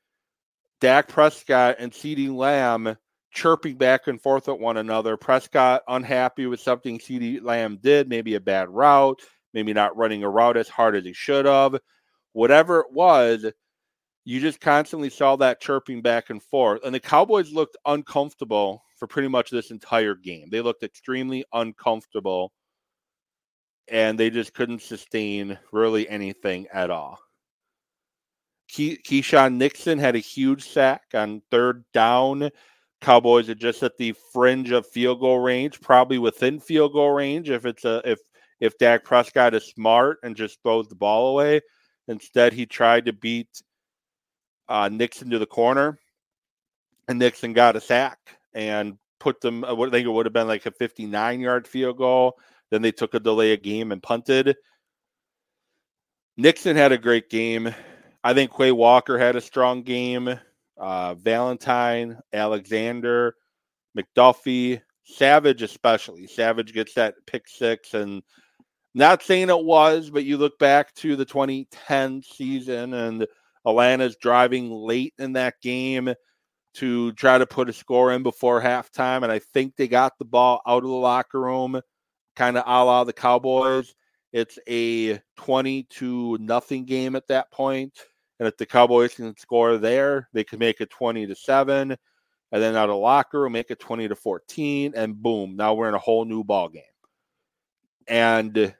Dak 0.81 1.07
Prescott 1.07 1.77
and 1.79 1.91
CeeDee 1.91 2.35
Lamb 2.35 2.97
chirping 3.31 3.77
back 3.77 4.07
and 4.07 4.21
forth 4.21 4.49
at 4.49 4.59
one 4.59 4.77
another. 4.77 5.15
Prescott 5.17 5.83
unhappy 5.87 6.47
with 6.47 6.59
something 6.59 6.99
CeeDee 6.99 7.41
Lamb 7.41 7.79
did, 7.81 8.09
maybe 8.09 8.35
a 8.35 8.39
bad 8.39 8.69
route, 8.69 9.21
maybe 9.53 9.73
not 9.73 9.95
running 9.95 10.23
a 10.23 10.29
route 10.29 10.57
as 10.57 10.69
hard 10.69 10.95
as 10.95 11.05
he 11.05 11.13
should 11.13 11.45
have. 11.45 11.79
Whatever 12.33 12.81
it 12.81 12.91
was, 12.91 13.45
you 14.27 14.41
just 14.41 14.59
constantly 14.59 15.09
saw 15.09 15.37
that 15.37 15.61
chirping 15.61 16.01
back 16.01 16.29
and 16.29 16.43
forth. 16.43 16.81
And 16.83 16.93
the 16.93 16.99
Cowboys 16.99 17.53
looked 17.53 17.77
uncomfortable 17.85 18.83
for 18.99 19.07
pretty 19.07 19.29
much 19.29 19.49
this 19.49 19.71
entire 19.71 20.15
game. 20.15 20.49
They 20.51 20.59
looked 20.59 20.83
extremely 20.83 21.45
uncomfortable 21.53 22.51
and 23.87 24.19
they 24.19 24.29
just 24.29 24.53
couldn't 24.53 24.81
sustain 24.81 25.57
really 25.71 26.09
anything 26.09 26.67
at 26.73 26.89
all. 26.89 27.17
Key- 28.67 28.99
Keisean 29.01 29.55
Nixon 29.55 29.97
had 29.97 30.17
a 30.17 30.19
huge 30.19 30.67
sack 30.67 31.03
on 31.13 31.41
third 31.49 31.85
down. 31.93 32.49
Cowboys 32.99 33.47
are 33.47 33.55
just 33.55 33.81
at 33.81 33.97
the 33.97 34.13
fringe 34.33 34.71
of 34.71 34.85
field 34.87 35.21
goal 35.21 35.39
range, 35.39 35.79
probably 35.79 36.17
within 36.17 36.59
field 36.59 36.91
goal 36.91 37.11
range 37.11 37.49
if 37.49 37.65
it's 37.65 37.85
a 37.85 38.01
if 38.03 38.19
if 38.59 38.77
Dak 38.77 39.05
Prescott 39.05 39.53
is 39.53 39.67
smart 39.67 40.17
and 40.21 40.35
just 40.35 40.61
throws 40.63 40.89
the 40.89 40.95
ball 40.95 41.29
away. 41.29 41.61
Instead, 42.09 42.51
he 42.51 42.65
tried 42.65 43.05
to 43.05 43.13
beat 43.13 43.47
uh, 44.69 44.89
Nixon 44.89 45.29
to 45.29 45.39
the 45.39 45.45
corner, 45.45 45.99
and 47.07 47.19
Nixon 47.19 47.53
got 47.53 47.75
a 47.75 47.81
sack 47.81 48.19
and 48.53 48.97
put 49.19 49.41
them. 49.41 49.63
I 49.63 49.75
think 49.75 50.05
it 50.05 50.11
would 50.11 50.25
have 50.25 50.33
been 50.33 50.47
like 50.47 50.65
a 50.65 50.71
59 50.71 51.39
yard 51.39 51.67
field 51.67 51.97
goal. 51.97 52.37
Then 52.69 52.81
they 52.81 52.91
took 52.91 53.13
a 53.13 53.19
delay 53.19 53.53
of 53.53 53.61
game 53.61 53.91
and 53.91 54.03
punted. 54.03 54.55
Nixon 56.35 56.75
had 56.75 56.91
a 56.91 56.97
great 56.97 57.29
game. 57.29 57.73
I 58.23 58.33
think 58.33 58.55
Quay 58.55 58.71
Walker 58.71 59.17
had 59.17 59.35
a 59.35 59.41
strong 59.41 59.83
game. 59.83 60.39
Uh, 60.77 61.15
Valentine, 61.15 62.19
Alexander, 62.33 63.35
McDuffie, 63.97 64.81
Savage, 65.03 65.61
especially. 65.61 66.27
Savage 66.27 66.73
gets 66.73 66.93
that 66.93 67.15
pick 67.25 67.47
six. 67.47 67.93
And 67.93 68.21
not 68.93 69.23
saying 69.23 69.49
it 69.49 69.63
was, 69.63 70.09
but 70.09 70.25
you 70.25 70.37
look 70.37 70.59
back 70.59 70.93
to 70.95 71.15
the 71.15 71.25
2010 71.25 72.21
season 72.21 72.93
and 72.93 73.25
Atlanta's 73.67 74.15
driving 74.15 74.71
late 74.71 75.13
in 75.17 75.33
that 75.33 75.55
game 75.61 76.13
to 76.75 77.11
try 77.13 77.37
to 77.37 77.45
put 77.45 77.69
a 77.69 77.73
score 77.73 78.13
in 78.13 78.23
before 78.23 78.61
halftime. 78.61 79.23
And 79.23 79.31
I 79.31 79.39
think 79.39 79.75
they 79.75 79.87
got 79.87 80.17
the 80.17 80.25
ball 80.25 80.61
out 80.65 80.83
of 80.83 80.89
the 80.89 80.95
locker 80.95 81.41
room 81.41 81.81
kind 82.37 82.55
of 82.55 82.63
a 82.65 82.85
la 82.85 83.03
the 83.03 83.13
Cowboys. 83.13 83.93
It's 84.31 84.59
a 84.69 85.19
20 85.37 85.83
to 85.83 86.37
nothing 86.39 86.85
game 86.85 87.15
at 87.15 87.27
that 87.27 87.51
point. 87.51 87.93
And 88.39 88.47
if 88.47 88.55
the 88.57 88.65
Cowboys 88.65 89.15
can 89.15 89.35
score 89.37 89.77
there, 89.77 90.29
they 90.33 90.43
can 90.43 90.59
make 90.59 90.79
it 90.79 90.91
20 90.91 91.25
to 91.25 91.35
7. 91.35 91.97
And 92.51 92.61
then 92.61 92.75
out 92.75 92.89
of 92.89 92.93
the 92.93 92.95
locker 92.95 93.41
room, 93.41 93.53
make 93.53 93.71
it 93.71 93.79
20 93.79 94.07
to 94.07 94.15
14. 94.15 94.93
And 94.95 95.15
boom, 95.15 95.55
now 95.55 95.73
we're 95.73 95.89
in 95.89 95.95
a 95.95 95.99
whole 95.99 96.23
new 96.23 96.43
ball 96.43 96.69
game. 96.69 96.83
And 98.07 98.73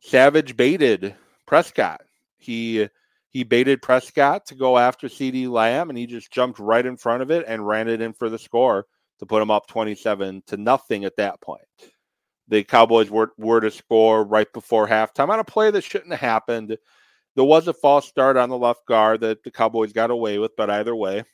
Savage 0.00 0.56
baited 0.56 1.14
Prescott. 1.46 2.00
He 2.38 2.88
he 3.34 3.44
baited 3.44 3.82
Prescott 3.82 4.46
to 4.46 4.54
go 4.54 4.78
after 4.78 5.08
CeeDee 5.08 5.50
Lamb, 5.50 5.90
and 5.90 5.98
he 5.98 6.06
just 6.06 6.32
jumped 6.32 6.58
right 6.58 6.86
in 6.86 6.96
front 6.96 7.22
of 7.22 7.30
it 7.30 7.44
and 7.46 7.66
ran 7.66 7.88
it 7.88 8.00
in 8.00 8.14
for 8.14 8.30
the 8.30 8.38
score 8.38 8.86
to 9.18 9.26
put 9.26 9.42
him 9.42 9.50
up 9.50 9.66
27 9.66 10.42
to 10.46 10.56
nothing 10.56 11.04
at 11.04 11.16
that 11.16 11.40
point 11.42 11.60
the 12.48 12.64
Cowboys 12.64 13.10
were, 13.10 13.32
were 13.38 13.60
to 13.60 13.70
score 13.70 14.24
right 14.24 14.50
before 14.52 14.86
halftime 14.86 15.30
on 15.30 15.38
a 15.38 15.44
play 15.44 15.70
that 15.70 15.84
shouldn't 15.84 16.12
have 16.12 16.20
happened. 16.20 16.76
There 17.36 17.44
was 17.44 17.68
a 17.68 17.72
false 17.72 18.06
start 18.06 18.36
on 18.36 18.48
the 18.48 18.58
left 18.58 18.86
guard 18.86 19.20
that 19.20 19.42
the 19.42 19.50
Cowboys 19.50 19.92
got 19.92 20.10
away 20.10 20.38
with, 20.38 20.52
but 20.56 20.70
either 20.70 20.94
way. 20.94 21.24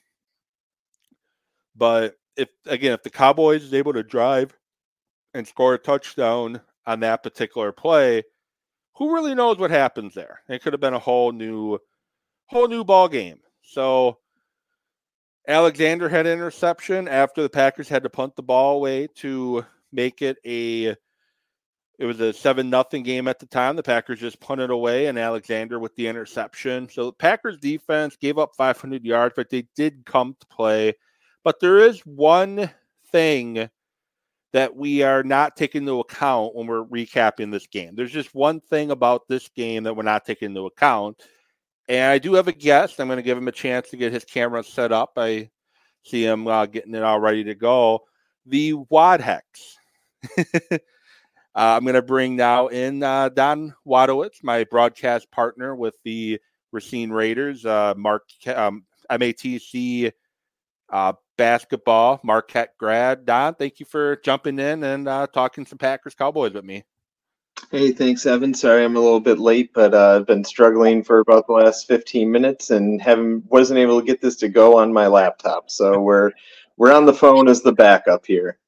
But 1.76 2.14
if 2.36 2.48
again, 2.66 2.92
if 2.92 3.02
the 3.02 3.10
Cowboys 3.10 3.62
is 3.62 3.74
able 3.74 3.92
to 3.92 4.02
drive 4.02 4.56
and 5.34 5.46
score 5.46 5.74
a 5.74 5.78
touchdown 5.78 6.60
on 6.86 7.00
that 7.00 7.22
particular 7.22 7.72
play, 7.72 8.22
who 8.96 9.14
really 9.14 9.34
knows 9.34 9.58
what 9.58 9.70
happens 9.70 10.14
there? 10.14 10.40
It 10.48 10.62
could 10.62 10.72
have 10.72 10.80
been 10.80 10.94
a 10.94 10.98
whole 10.98 11.32
new 11.32 11.78
whole 12.50 12.68
new 12.68 12.84
ball 12.84 13.08
game. 13.08 13.40
So 13.62 14.18
Alexander 15.46 16.08
had 16.08 16.26
an 16.26 16.32
interception 16.32 17.08
after 17.08 17.42
the 17.42 17.48
Packers 17.48 17.88
had 17.88 18.02
to 18.02 18.10
punt 18.10 18.36
the 18.36 18.42
ball 18.42 18.76
away 18.76 19.08
to 19.16 19.64
make 19.92 20.22
it 20.22 20.36
a 20.44 20.96
it 22.00 22.06
was 22.06 22.20
a 22.20 22.32
seven 22.32 22.70
nothing 22.70 23.02
game 23.02 23.28
at 23.28 23.38
the 23.38 23.46
time. 23.46 23.76
The 23.76 23.82
Packers 23.82 24.20
just 24.20 24.40
punted 24.40 24.70
away, 24.70 25.06
and 25.06 25.18
Alexander 25.18 25.78
with 25.78 25.94
the 25.96 26.08
interception. 26.08 26.88
So 26.88 27.06
the 27.06 27.12
Packers 27.12 27.58
defense 27.58 28.16
gave 28.16 28.38
up 28.38 28.52
500 28.56 29.04
yards, 29.04 29.34
but 29.36 29.50
they 29.50 29.66
did 29.76 30.06
come 30.06 30.34
to 30.40 30.46
play. 30.46 30.94
But 31.44 31.60
there 31.60 31.78
is 31.78 32.00
one 32.06 32.70
thing 33.12 33.68
that 34.52 34.74
we 34.74 35.02
are 35.02 35.22
not 35.22 35.56
taking 35.56 35.82
into 35.82 36.00
account 36.00 36.54
when 36.54 36.66
we're 36.66 36.84
recapping 36.84 37.52
this 37.52 37.66
game. 37.66 37.94
There's 37.94 38.10
just 38.10 38.34
one 38.34 38.60
thing 38.60 38.90
about 38.90 39.28
this 39.28 39.48
game 39.50 39.84
that 39.84 39.94
we're 39.94 40.02
not 40.02 40.24
taking 40.24 40.46
into 40.46 40.66
account. 40.66 41.22
And 41.90 42.12
I 42.12 42.18
do 42.18 42.34
have 42.34 42.46
a 42.46 42.52
guest. 42.52 43.00
I'm 43.00 43.08
going 43.08 43.16
to 43.16 43.22
give 43.22 43.36
him 43.36 43.48
a 43.48 43.52
chance 43.52 43.90
to 43.90 43.96
get 43.96 44.12
his 44.12 44.24
camera 44.24 44.62
set 44.62 44.92
up. 44.92 45.14
I 45.16 45.50
see 46.04 46.24
him 46.24 46.46
uh, 46.46 46.66
getting 46.66 46.94
it 46.94 47.02
all 47.02 47.18
ready 47.18 47.42
to 47.42 47.56
go. 47.56 48.04
The 48.46 48.74
Wad 48.74 49.20
Hex. 49.20 49.76
uh, 50.38 50.78
I'm 51.52 51.82
going 51.82 51.94
to 51.96 52.02
bring 52.02 52.36
now 52.36 52.68
in 52.68 53.02
uh, 53.02 53.30
Don 53.30 53.74
Wadewitz, 53.84 54.44
my 54.44 54.62
broadcast 54.62 55.32
partner 55.32 55.74
with 55.74 55.96
the 56.04 56.38
Racine 56.70 57.10
Raiders, 57.10 57.66
uh, 57.66 57.94
Mark 57.96 58.22
um, 58.46 58.84
MATC 59.10 60.12
uh, 60.90 61.12
basketball 61.36 62.20
Marquette 62.22 62.78
grad. 62.78 63.26
Don, 63.26 63.56
thank 63.56 63.80
you 63.80 63.86
for 63.86 64.14
jumping 64.24 64.60
in 64.60 64.84
and 64.84 65.08
uh, 65.08 65.26
talking 65.26 65.66
some 65.66 65.78
Packers 65.78 66.14
Cowboys 66.14 66.52
with 66.52 66.64
me. 66.64 66.84
Hey, 67.70 67.92
thanks, 67.92 68.26
Evan. 68.26 68.52
Sorry 68.54 68.84
I'm 68.84 68.96
a 68.96 69.00
little 69.00 69.20
bit 69.20 69.38
late, 69.38 69.72
but 69.72 69.94
uh, 69.94 70.16
I've 70.16 70.26
been 70.26 70.44
struggling 70.44 71.04
for 71.04 71.20
about 71.20 71.46
the 71.46 71.52
last 71.52 71.86
15 71.86 72.30
minutes 72.30 72.70
and 72.70 73.00
haven't 73.00 73.44
wasn't 73.50 73.78
able 73.78 74.00
to 74.00 74.06
get 74.06 74.20
this 74.20 74.36
to 74.36 74.48
go 74.48 74.78
on 74.78 74.92
my 74.92 75.06
laptop. 75.06 75.70
So 75.70 76.00
we're 76.02 76.32
we're 76.76 76.92
on 76.92 77.06
the 77.06 77.14
phone 77.14 77.48
as 77.48 77.62
the 77.62 77.72
backup 77.72 78.26
here. 78.26 78.58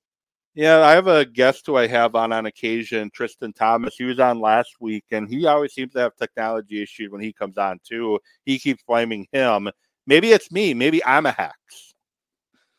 Yeah, 0.54 0.82
I 0.82 0.92
have 0.92 1.06
a 1.06 1.24
guest 1.24 1.66
who 1.66 1.76
I 1.76 1.86
have 1.86 2.14
on 2.14 2.32
on 2.32 2.46
occasion, 2.46 3.10
Tristan 3.12 3.52
Thomas. 3.52 3.96
He 3.96 4.04
was 4.04 4.20
on 4.20 4.40
last 4.40 4.76
week, 4.80 5.04
and 5.10 5.28
he 5.28 5.46
always 5.46 5.72
seems 5.72 5.94
to 5.94 6.00
have 6.00 6.14
technology 6.16 6.82
issues 6.82 7.10
when 7.10 7.22
he 7.22 7.32
comes 7.32 7.56
on 7.56 7.80
too. 7.82 8.18
He 8.44 8.58
keeps 8.58 8.82
blaming 8.86 9.26
him. 9.32 9.70
Maybe 10.06 10.32
it's 10.32 10.52
me. 10.52 10.74
Maybe 10.74 11.04
I'm 11.04 11.26
a 11.26 11.32
hex. 11.32 11.94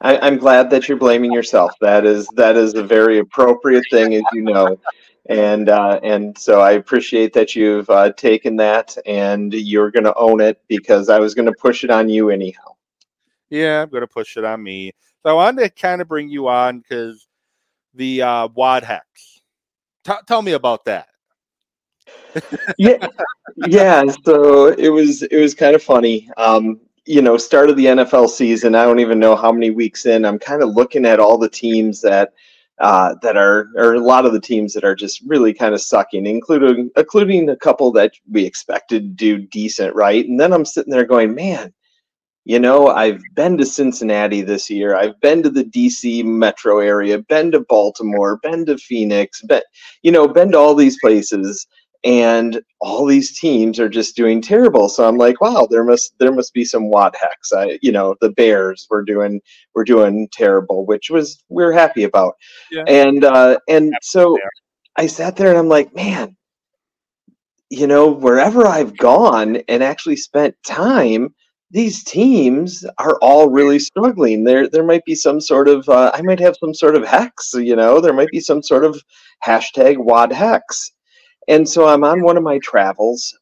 I, 0.01 0.27
am 0.27 0.37
glad 0.37 0.69
that 0.69 0.87
you're 0.87 0.97
blaming 0.97 1.31
yourself. 1.31 1.73
That 1.81 2.05
is 2.05 2.27
that 2.35 2.57
is 2.57 2.75
a 2.75 2.83
very 2.83 3.19
appropriate 3.19 3.85
thing, 3.89 4.13
as 4.13 4.23
you 4.33 4.41
know, 4.41 4.77
and 5.27 5.69
uh, 5.69 5.99
and 6.03 6.37
so 6.37 6.61
I 6.61 6.71
appreciate 6.71 7.33
that 7.33 7.55
you've 7.55 7.89
uh, 7.89 8.11
taken 8.13 8.55
that 8.57 8.97
and 9.05 9.53
you're 9.53 9.91
going 9.91 10.03
to 10.03 10.15
own 10.15 10.41
it 10.41 10.61
because 10.67 11.09
I 11.09 11.19
was 11.19 11.33
going 11.33 11.45
to 11.45 11.53
push 11.53 11.83
it 11.83 11.89
on 11.89 12.09
you 12.09 12.29
anyhow. 12.29 12.75
Yeah, 13.49 13.83
I'm 13.83 13.89
going 13.89 14.01
to 14.01 14.07
push 14.07 14.35
it 14.35 14.43
on 14.43 14.61
me. 14.61 14.91
So 15.23 15.29
I 15.29 15.33
wanted 15.33 15.61
to 15.61 15.69
kind 15.69 16.01
of 16.01 16.07
bring 16.07 16.27
you 16.27 16.47
on 16.49 16.79
because 16.79 17.27
the 17.93 18.21
uh, 18.21 18.47
Wad 18.53 18.83
Hex. 18.83 19.41
T- 20.03 20.13
tell 20.27 20.41
me 20.41 20.53
about 20.53 20.83
that. 20.85 21.07
yeah, 22.77 23.07
yeah. 23.67 24.03
So 24.25 24.67
it 24.67 24.89
was 24.89 25.23
it 25.23 25.39
was 25.39 25.53
kind 25.53 25.75
of 25.75 25.83
funny. 25.83 26.29
Um, 26.35 26.81
you 27.05 27.21
know, 27.21 27.37
start 27.37 27.69
of 27.69 27.77
the 27.77 27.85
NFL 27.85 28.29
season. 28.29 28.75
I 28.75 28.83
don't 28.85 28.99
even 28.99 29.19
know 29.19 29.35
how 29.35 29.51
many 29.51 29.71
weeks 29.71 30.05
in. 30.05 30.25
I'm 30.25 30.39
kind 30.39 30.63
of 30.63 30.69
looking 30.69 31.05
at 31.05 31.19
all 31.19 31.37
the 31.37 31.49
teams 31.49 32.01
that 32.01 32.33
uh, 32.79 33.15
that 33.21 33.37
are, 33.37 33.69
or 33.75 33.93
a 33.93 33.99
lot 33.99 34.25
of 34.25 34.33
the 34.33 34.41
teams 34.41 34.73
that 34.73 34.83
are 34.83 34.95
just 34.95 35.21
really 35.25 35.53
kind 35.53 35.73
of 35.73 35.81
sucking, 35.81 36.25
including 36.25 36.89
including 36.97 37.49
a 37.49 37.55
couple 37.55 37.91
that 37.91 38.13
we 38.29 38.45
expected 38.45 39.03
to 39.03 39.37
do 39.37 39.47
decent, 39.47 39.95
right? 39.95 40.27
And 40.27 40.39
then 40.39 40.53
I'm 40.53 40.65
sitting 40.65 40.91
there 40.91 41.05
going, 41.05 41.35
man, 41.35 41.73
you 42.45 42.59
know, 42.59 42.87
I've 42.87 43.21
been 43.35 43.57
to 43.57 43.65
Cincinnati 43.65 44.41
this 44.41 44.69
year. 44.69 44.95
I've 44.95 45.19
been 45.21 45.43
to 45.43 45.49
the 45.49 45.63
DC 45.63 46.25
metro 46.25 46.79
area, 46.79 47.19
been 47.19 47.51
to 47.51 47.61
Baltimore, 47.61 48.39
been 48.43 48.65
to 48.65 48.77
Phoenix, 48.77 49.41
but 49.47 49.63
you 50.01 50.11
know, 50.11 50.27
been 50.27 50.51
to 50.51 50.57
all 50.57 50.75
these 50.75 50.97
places 50.99 51.67
and 52.03 52.61
all 52.81 53.05
these 53.05 53.39
teams 53.39 53.79
are 53.79 53.89
just 53.89 54.15
doing 54.15 54.41
terrible. 54.41 54.89
So 54.89 55.07
I'm 55.07 55.17
like, 55.17 55.39
wow, 55.41 55.67
there 55.69 55.83
must 55.83 56.17
there 56.19 56.33
must 56.33 56.53
be 56.53 56.65
some 56.65 56.89
Wad 56.89 57.15
Hex. 57.19 57.53
I, 57.53 57.79
you 57.81 57.91
know, 57.91 58.15
the 58.21 58.31
Bears 58.31 58.87
were 58.89 59.03
doing 59.03 59.41
were 59.73 59.85
doing 59.85 60.27
terrible, 60.31 60.85
which 60.85 61.09
was 61.09 61.43
we 61.49 61.63
are 61.63 61.71
happy 61.71 62.03
about. 62.03 62.35
Yeah. 62.71 62.83
And 62.87 63.23
uh 63.23 63.59
and 63.69 63.93
so 64.01 64.37
I 64.97 65.07
sat 65.07 65.35
there 65.35 65.49
and 65.49 65.57
I'm 65.57 65.69
like, 65.69 65.95
man, 65.95 66.35
you 67.69 67.87
know, 67.87 68.11
wherever 68.11 68.67
I've 68.67 68.95
gone 68.97 69.57
and 69.67 69.81
actually 69.81 70.17
spent 70.17 70.55
time, 70.63 71.33
these 71.71 72.03
teams 72.03 72.85
are 72.99 73.17
all 73.19 73.49
really 73.49 73.79
struggling. 73.79 74.43
There, 74.43 74.69
there 74.69 74.83
might 74.83 75.03
be 75.05 75.15
some 75.15 75.41
sort 75.41 75.67
of, 75.67 75.89
uh, 75.89 76.11
I 76.13 76.21
might 76.21 76.39
have 76.39 76.55
some 76.59 76.75
sort 76.75 76.95
of 76.95 77.03
hex, 77.03 77.51
you 77.55 77.75
know, 77.75 77.99
there 77.99 78.13
might 78.13 78.29
be 78.29 78.39
some 78.39 78.61
sort 78.61 78.85
of 78.85 79.01
hashtag 79.43 79.97
WAD 79.97 80.31
hex. 80.31 80.91
And 81.47 81.67
so 81.67 81.87
I'm 81.87 82.03
on 82.03 82.23
one 82.23 82.37
of 82.37 82.43
my 82.43 82.59
travels 82.59 83.33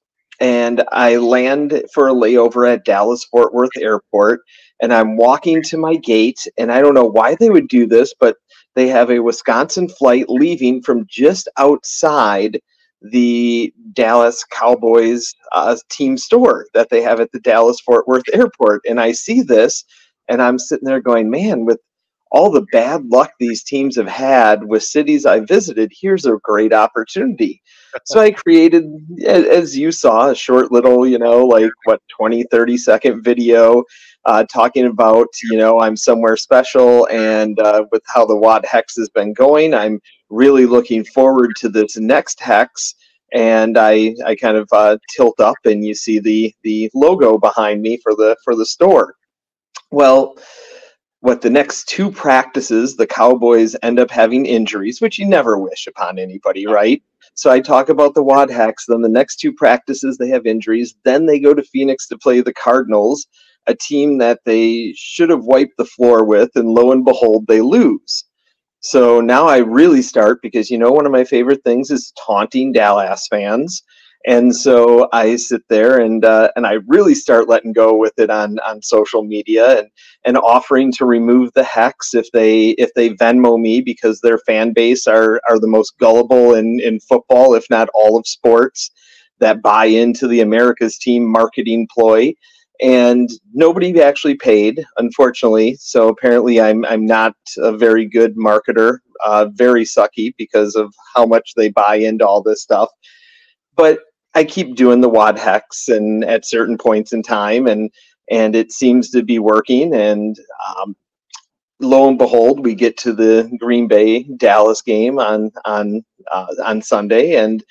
and 0.41 0.84
I 0.91 1.17
land 1.17 1.84
for 1.93 2.10
a 2.10 2.13
layover 2.13 2.72
at 2.72 2.84
Dallas 2.84 3.24
Fort 3.25 3.53
Worth 3.53 3.77
Airport. 3.77 4.41
And 4.81 4.91
I'm 4.91 5.15
walking 5.15 5.62
to 5.63 5.77
my 5.77 5.96
gate, 5.96 6.39
and 6.58 6.72
I 6.72 6.81
don't 6.81 6.96
know 6.96 7.05
why 7.05 7.36
they 7.36 7.51
would 7.51 7.67
do 7.67 7.86
this, 7.86 8.15
but 8.20 8.36
they 8.75 8.88
have 8.88 9.12
a 9.12 9.20
Wisconsin 9.20 9.88
flight 9.88 10.25
leaving 10.27 10.81
from 10.81 11.05
just 11.08 11.48
outside 11.60 12.60
the 13.03 13.72
Dallas 13.93 14.43
Cowboys 14.51 15.31
uh, 15.51 15.75
team 15.91 16.17
store 16.17 16.65
that 16.74 16.89
they 16.89 17.01
have 17.01 17.20
at 17.20 17.31
the 17.31 17.39
Dallas 17.41 17.79
Fort 17.81 18.08
Worth 18.08 18.24
Airport. 18.34 18.81
And 18.89 19.00
I 19.00 19.12
see 19.12 19.43
this, 19.43 19.84
and 20.27 20.41
I'm 20.41 20.58
sitting 20.58 20.88
there 20.88 21.01
going, 21.01 21.29
man, 21.29 21.65
with 21.65 21.79
all 22.31 22.50
the 22.50 22.65
bad 22.71 23.05
luck 23.07 23.33
these 23.39 23.61
teams 23.63 23.97
have 23.97 24.07
had 24.07 24.63
with 24.63 24.83
cities 24.83 25.25
I 25.25 25.41
visited, 25.41 25.91
here's 25.93 26.25
a 26.25 26.38
great 26.43 26.73
opportunity. 26.73 27.61
so 28.05 28.21
I 28.21 28.31
created, 28.45 28.85
as 29.27 29.77
you 29.77 29.91
saw, 29.91 30.29
a 30.29 30.35
short 30.35 30.71
little, 30.71 31.05
you 31.05 31.19
know, 31.19 31.45
like 31.45 31.69
what, 31.83 32.01
20, 32.17 32.43
30 32.43 32.77
second 32.77 33.23
video 33.23 33.83
uh, 34.25 34.45
talking 34.45 34.85
about, 34.85 35.27
you 35.43 35.57
know, 35.57 35.81
I'm 35.81 35.97
somewhere 35.97 36.38
special 36.38 37.07
and 37.09 37.59
uh, 37.59 37.85
with 37.91 38.03
how 38.07 38.25
the 38.25 38.38
WAD 38.38 38.65
Hex 38.65 38.95
has 38.95 39.09
been 39.09 39.33
going. 39.33 39.73
I'm 39.73 40.00
really 40.29 40.65
looking 40.65 41.03
forward 41.03 41.51
to 41.57 41.69
this 41.69 41.97
next 41.97 42.39
Hex. 42.39 42.95
And 43.33 43.77
I, 43.77 44.15
I 44.25 44.35
kind 44.35 44.57
of 44.57 44.67
uh, 44.71 44.97
tilt 45.09 45.39
up 45.39 45.55
and 45.65 45.85
you 45.85 45.95
see 45.95 46.19
the, 46.19 46.53
the 46.63 46.89
logo 46.93 47.38
behind 47.38 47.81
me 47.81 47.97
for 47.97 48.13
the, 48.15 48.38
for 48.43 48.55
the 48.55 48.65
store. 48.65 49.15
Well, 49.89 50.35
what 51.21 51.41
the 51.41 51.49
next 51.49 51.87
two 51.87 52.11
practices 52.11 52.95
the 52.95 53.07
Cowboys 53.07 53.75
end 53.83 53.99
up 53.99 54.11
having 54.11 54.45
injuries, 54.45 55.01
which 55.01 55.19
you 55.19 55.27
never 55.27 55.57
wish 55.57 55.87
upon 55.87 56.19
anybody, 56.19 56.67
right? 56.67 57.01
So 57.35 57.49
I 57.51 57.59
talk 57.59 57.89
about 57.89 58.15
the 58.15 58.23
WAD 58.23 58.49
Hex. 58.49 58.85
Then 58.87 59.01
the 59.01 59.09
next 59.09 59.37
two 59.37 59.53
practices 59.53 60.17
they 60.17 60.29
have 60.29 60.45
injuries. 60.45 60.95
Then 61.05 61.25
they 61.25 61.39
go 61.39 61.53
to 61.53 61.63
Phoenix 61.63 62.07
to 62.07 62.17
play 62.17 62.41
the 62.41 62.53
Cardinals, 62.53 63.27
a 63.67 63.75
team 63.75 64.17
that 64.17 64.39
they 64.45 64.93
should 64.97 65.29
have 65.29 65.45
wiped 65.45 65.77
the 65.77 65.85
floor 65.85 66.25
with, 66.25 66.49
and 66.55 66.69
lo 66.69 66.91
and 66.91 67.05
behold, 67.05 67.45
they 67.47 67.61
lose. 67.61 68.25
So 68.79 69.21
now 69.21 69.47
I 69.47 69.57
really 69.57 70.01
start 70.01 70.39
because 70.41 70.71
you 70.71 70.79
know 70.79 70.91
one 70.91 71.05
of 71.05 71.11
my 71.11 71.23
favorite 71.23 71.63
things 71.63 71.91
is 71.91 72.11
taunting 72.19 72.71
Dallas 72.71 73.27
fans 73.29 73.83
and 74.25 74.55
so 74.55 75.09
I 75.11 75.35
sit 75.35 75.61
there 75.69 75.99
and 75.99 76.23
uh, 76.23 76.49
and 76.55 76.67
I 76.67 76.77
really 76.87 77.15
start 77.15 77.49
letting 77.49 77.73
go 77.73 77.95
with 77.95 78.13
it 78.17 78.29
on 78.29 78.59
on 78.59 78.81
social 78.81 79.23
media 79.23 79.79
and 79.79 79.89
and 80.25 80.37
offering 80.37 80.91
to 80.93 81.05
remove 81.05 81.51
the 81.53 81.63
hex 81.63 82.13
if 82.13 82.31
they 82.31 82.69
if 82.71 82.93
they 82.95 83.09
Venmo 83.11 83.59
me 83.59 83.81
because 83.81 84.21
their 84.21 84.37
fan 84.39 84.73
base 84.73 85.07
are 85.07 85.41
are 85.49 85.59
the 85.59 85.67
most 85.67 85.97
gullible 85.99 86.53
in 86.53 86.79
in 86.79 86.99
football 86.99 87.55
if 87.55 87.65
not 87.69 87.89
all 87.93 88.17
of 88.17 88.27
sports 88.27 88.91
that 89.39 89.61
buy 89.61 89.85
into 89.85 90.27
the 90.27 90.41
America's 90.41 90.97
team 90.97 91.25
marketing 91.25 91.87
ploy. 91.91 92.33
And 92.79 93.29
nobody 93.53 94.01
actually 94.01 94.35
paid 94.35 94.83
unfortunately. 94.97 95.77
So 95.79 96.07
apparently 96.09 96.61
I'm 96.61 96.85
I'm 96.85 97.05
not 97.05 97.35
a 97.57 97.75
very 97.75 98.05
good 98.05 98.35
marketer 98.35 98.99
uh, 99.23 99.47
very 99.53 99.83
sucky 99.83 100.33
because 100.37 100.75
of 100.75 100.93
how 101.15 101.25
much 101.25 101.53
they 101.55 101.69
buy 101.69 101.95
into 101.95 102.27
all 102.27 102.41
this 102.41 102.61
stuff. 102.61 102.89
But 103.75 103.99
I 104.35 104.43
keep 104.43 104.75
doing 104.75 105.01
the 105.01 105.09
WAD 105.09 105.38
hex 105.38 105.89
and 105.89 106.23
at 106.25 106.45
certain 106.45 106.77
points 106.77 107.13
in 107.13 107.23
time, 107.23 107.67
and 107.67 107.91
and 108.29 108.55
it 108.55 108.71
seems 108.71 109.09
to 109.11 109.23
be 109.23 109.39
working. 109.39 109.93
And 109.93 110.38
um, 110.77 110.95
lo 111.81 112.07
and 112.09 112.17
behold, 112.17 112.65
we 112.65 112.75
get 112.75 112.97
to 113.00 113.13
the 113.13 113.50
Green 113.59 113.88
Bay 113.88 114.23
Dallas 114.38 114.81
game 114.81 115.19
on 115.19 115.51
on 115.65 116.03
uh, 116.31 116.47
on 116.65 116.81
Sunday, 116.81 117.35
and 117.35 117.63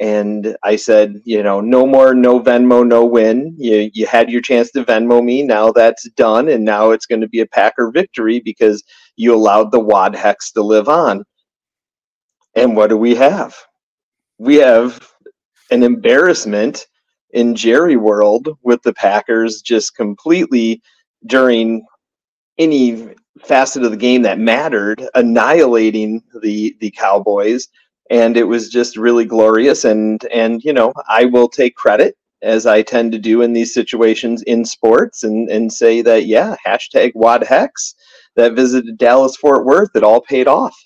and 0.00 0.56
I 0.64 0.76
said, 0.76 1.20
you 1.24 1.42
know, 1.42 1.60
no 1.60 1.86
more, 1.86 2.14
no 2.14 2.40
Venmo, 2.40 2.86
no 2.86 3.04
win. 3.04 3.54
You 3.58 3.90
you 3.94 4.06
had 4.06 4.30
your 4.30 4.40
chance 4.42 4.70
to 4.72 4.84
Venmo 4.84 5.24
me. 5.24 5.42
Now 5.42 5.72
that's 5.72 6.08
done, 6.10 6.48
and 6.48 6.64
now 6.64 6.90
it's 6.90 7.06
going 7.06 7.20
to 7.22 7.28
be 7.28 7.40
a 7.40 7.46
Packer 7.46 7.90
victory 7.92 8.40
because 8.40 8.84
you 9.16 9.34
allowed 9.34 9.72
the 9.72 9.80
WAD 9.80 10.16
hex 10.16 10.52
to 10.52 10.62
live 10.62 10.88
on. 10.88 11.24
And 12.56 12.76
what 12.76 12.90
do 12.90 12.96
we 12.96 13.14
have? 13.16 13.56
We 14.38 14.56
have 14.56 15.13
an 15.74 15.82
embarrassment 15.82 16.86
in 17.30 17.54
Jerry 17.56 17.96
world 17.96 18.48
with 18.62 18.80
the 18.82 18.94
Packers 18.94 19.60
just 19.60 19.96
completely 19.96 20.80
during 21.26 21.84
any 22.58 23.08
facet 23.42 23.82
of 23.82 23.90
the 23.90 23.96
game 23.96 24.22
that 24.22 24.38
mattered, 24.38 25.04
annihilating 25.14 26.22
the 26.42 26.76
the 26.80 26.92
Cowboys, 26.92 27.68
and 28.08 28.36
it 28.36 28.44
was 28.44 28.68
just 28.68 28.96
really 28.96 29.24
glorious. 29.24 29.84
And 29.84 30.24
and 30.32 30.62
you 30.62 30.72
know, 30.72 30.92
I 31.08 31.24
will 31.24 31.48
take 31.48 31.74
credit 31.74 32.16
as 32.42 32.66
I 32.66 32.82
tend 32.82 33.10
to 33.12 33.18
do 33.18 33.42
in 33.42 33.52
these 33.52 33.74
situations 33.74 34.42
in 34.42 34.64
sports, 34.64 35.24
and 35.24 35.50
and 35.50 35.72
say 35.72 36.02
that 36.02 36.26
yeah, 36.26 36.54
hashtag 36.64 37.12
Wad 37.16 37.42
Hex 37.42 37.96
that 38.36 38.54
visited 38.54 38.96
Dallas 38.96 39.36
Fort 39.36 39.64
Worth, 39.64 39.90
it 39.96 40.04
all 40.04 40.20
paid 40.20 40.46
off. 40.46 40.76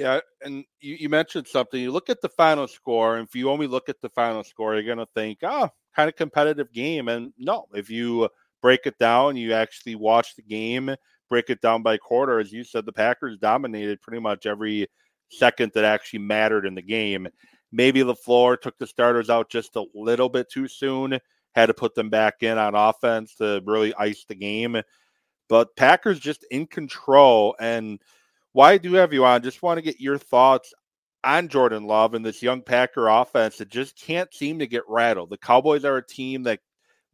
Yeah, 0.00 0.20
and 0.42 0.64
you, 0.80 0.96
you, 0.98 1.08
mentioned 1.10 1.46
something. 1.46 1.78
You 1.78 1.92
look 1.92 2.08
at 2.08 2.22
the 2.22 2.30
final 2.30 2.66
score, 2.66 3.18
and 3.18 3.28
if 3.28 3.34
you 3.34 3.50
only 3.50 3.66
look 3.66 3.90
at 3.90 4.00
the 4.00 4.08
final 4.08 4.42
score, 4.42 4.72
you're 4.72 4.82
going 4.82 4.96
to 4.96 5.12
think, 5.14 5.40
oh, 5.42 5.68
kind 5.94 6.08
of 6.08 6.16
competitive 6.16 6.72
game. 6.72 7.08
And 7.08 7.34
no, 7.36 7.66
if 7.74 7.90
you 7.90 8.30
break 8.62 8.86
it 8.86 8.96
down, 8.98 9.36
you 9.36 9.52
actually 9.52 9.96
watch 9.96 10.36
the 10.36 10.42
game, 10.42 10.96
break 11.28 11.50
it 11.50 11.60
down 11.60 11.82
by 11.82 11.98
quarter. 11.98 12.40
As 12.40 12.50
you 12.50 12.64
said, 12.64 12.86
the 12.86 12.94
Packers 12.94 13.36
dominated 13.36 14.00
pretty 14.00 14.22
much 14.22 14.46
every 14.46 14.86
second 15.28 15.72
that 15.74 15.84
actually 15.84 16.20
mattered 16.20 16.64
in 16.64 16.74
the 16.74 16.80
game. 16.80 17.28
Maybe 17.70 18.00
LaFleur 18.00 18.58
took 18.58 18.78
the 18.78 18.86
starters 18.86 19.28
out 19.28 19.50
just 19.50 19.76
a 19.76 19.84
little 19.94 20.30
bit 20.30 20.50
too 20.50 20.66
soon, 20.66 21.18
had 21.54 21.66
to 21.66 21.74
put 21.74 21.94
them 21.94 22.08
back 22.08 22.36
in 22.40 22.56
on 22.56 22.74
offense 22.74 23.34
to 23.34 23.60
really 23.66 23.92
ice 23.96 24.24
the 24.26 24.34
game. 24.34 24.80
But 25.50 25.76
Packers 25.76 26.18
just 26.18 26.46
in 26.50 26.68
control 26.68 27.54
and– 27.60 28.00
why 28.52 28.72
I 28.72 28.78
do 28.78 28.94
have 28.94 29.12
you 29.12 29.24
on, 29.24 29.42
just 29.42 29.62
want 29.62 29.78
to 29.78 29.82
get 29.82 30.00
your 30.00 30.18
thoughts 30.18 30.72
on 31.22 31.48
Jordan 31.48 31.84
Love 31.84 32.14
and 32.14 32.24
this 32.24 32.42
young 32.42 32.62
Packer 32.62 33.08
offense 33.08 33.58
that 33.58 33.68
just 33.68 33.96
can't 33.96 34.32
seem 34.32 34.58
to 34.58 34.66
get 34.66 34.82
rattled. 34.88 35.30
The 35.30 35.38
Cowboys 35.38 35.84
are 35.84 35.98
a 35.98 36.06
team 36.06 36.44
that 36.44 36.60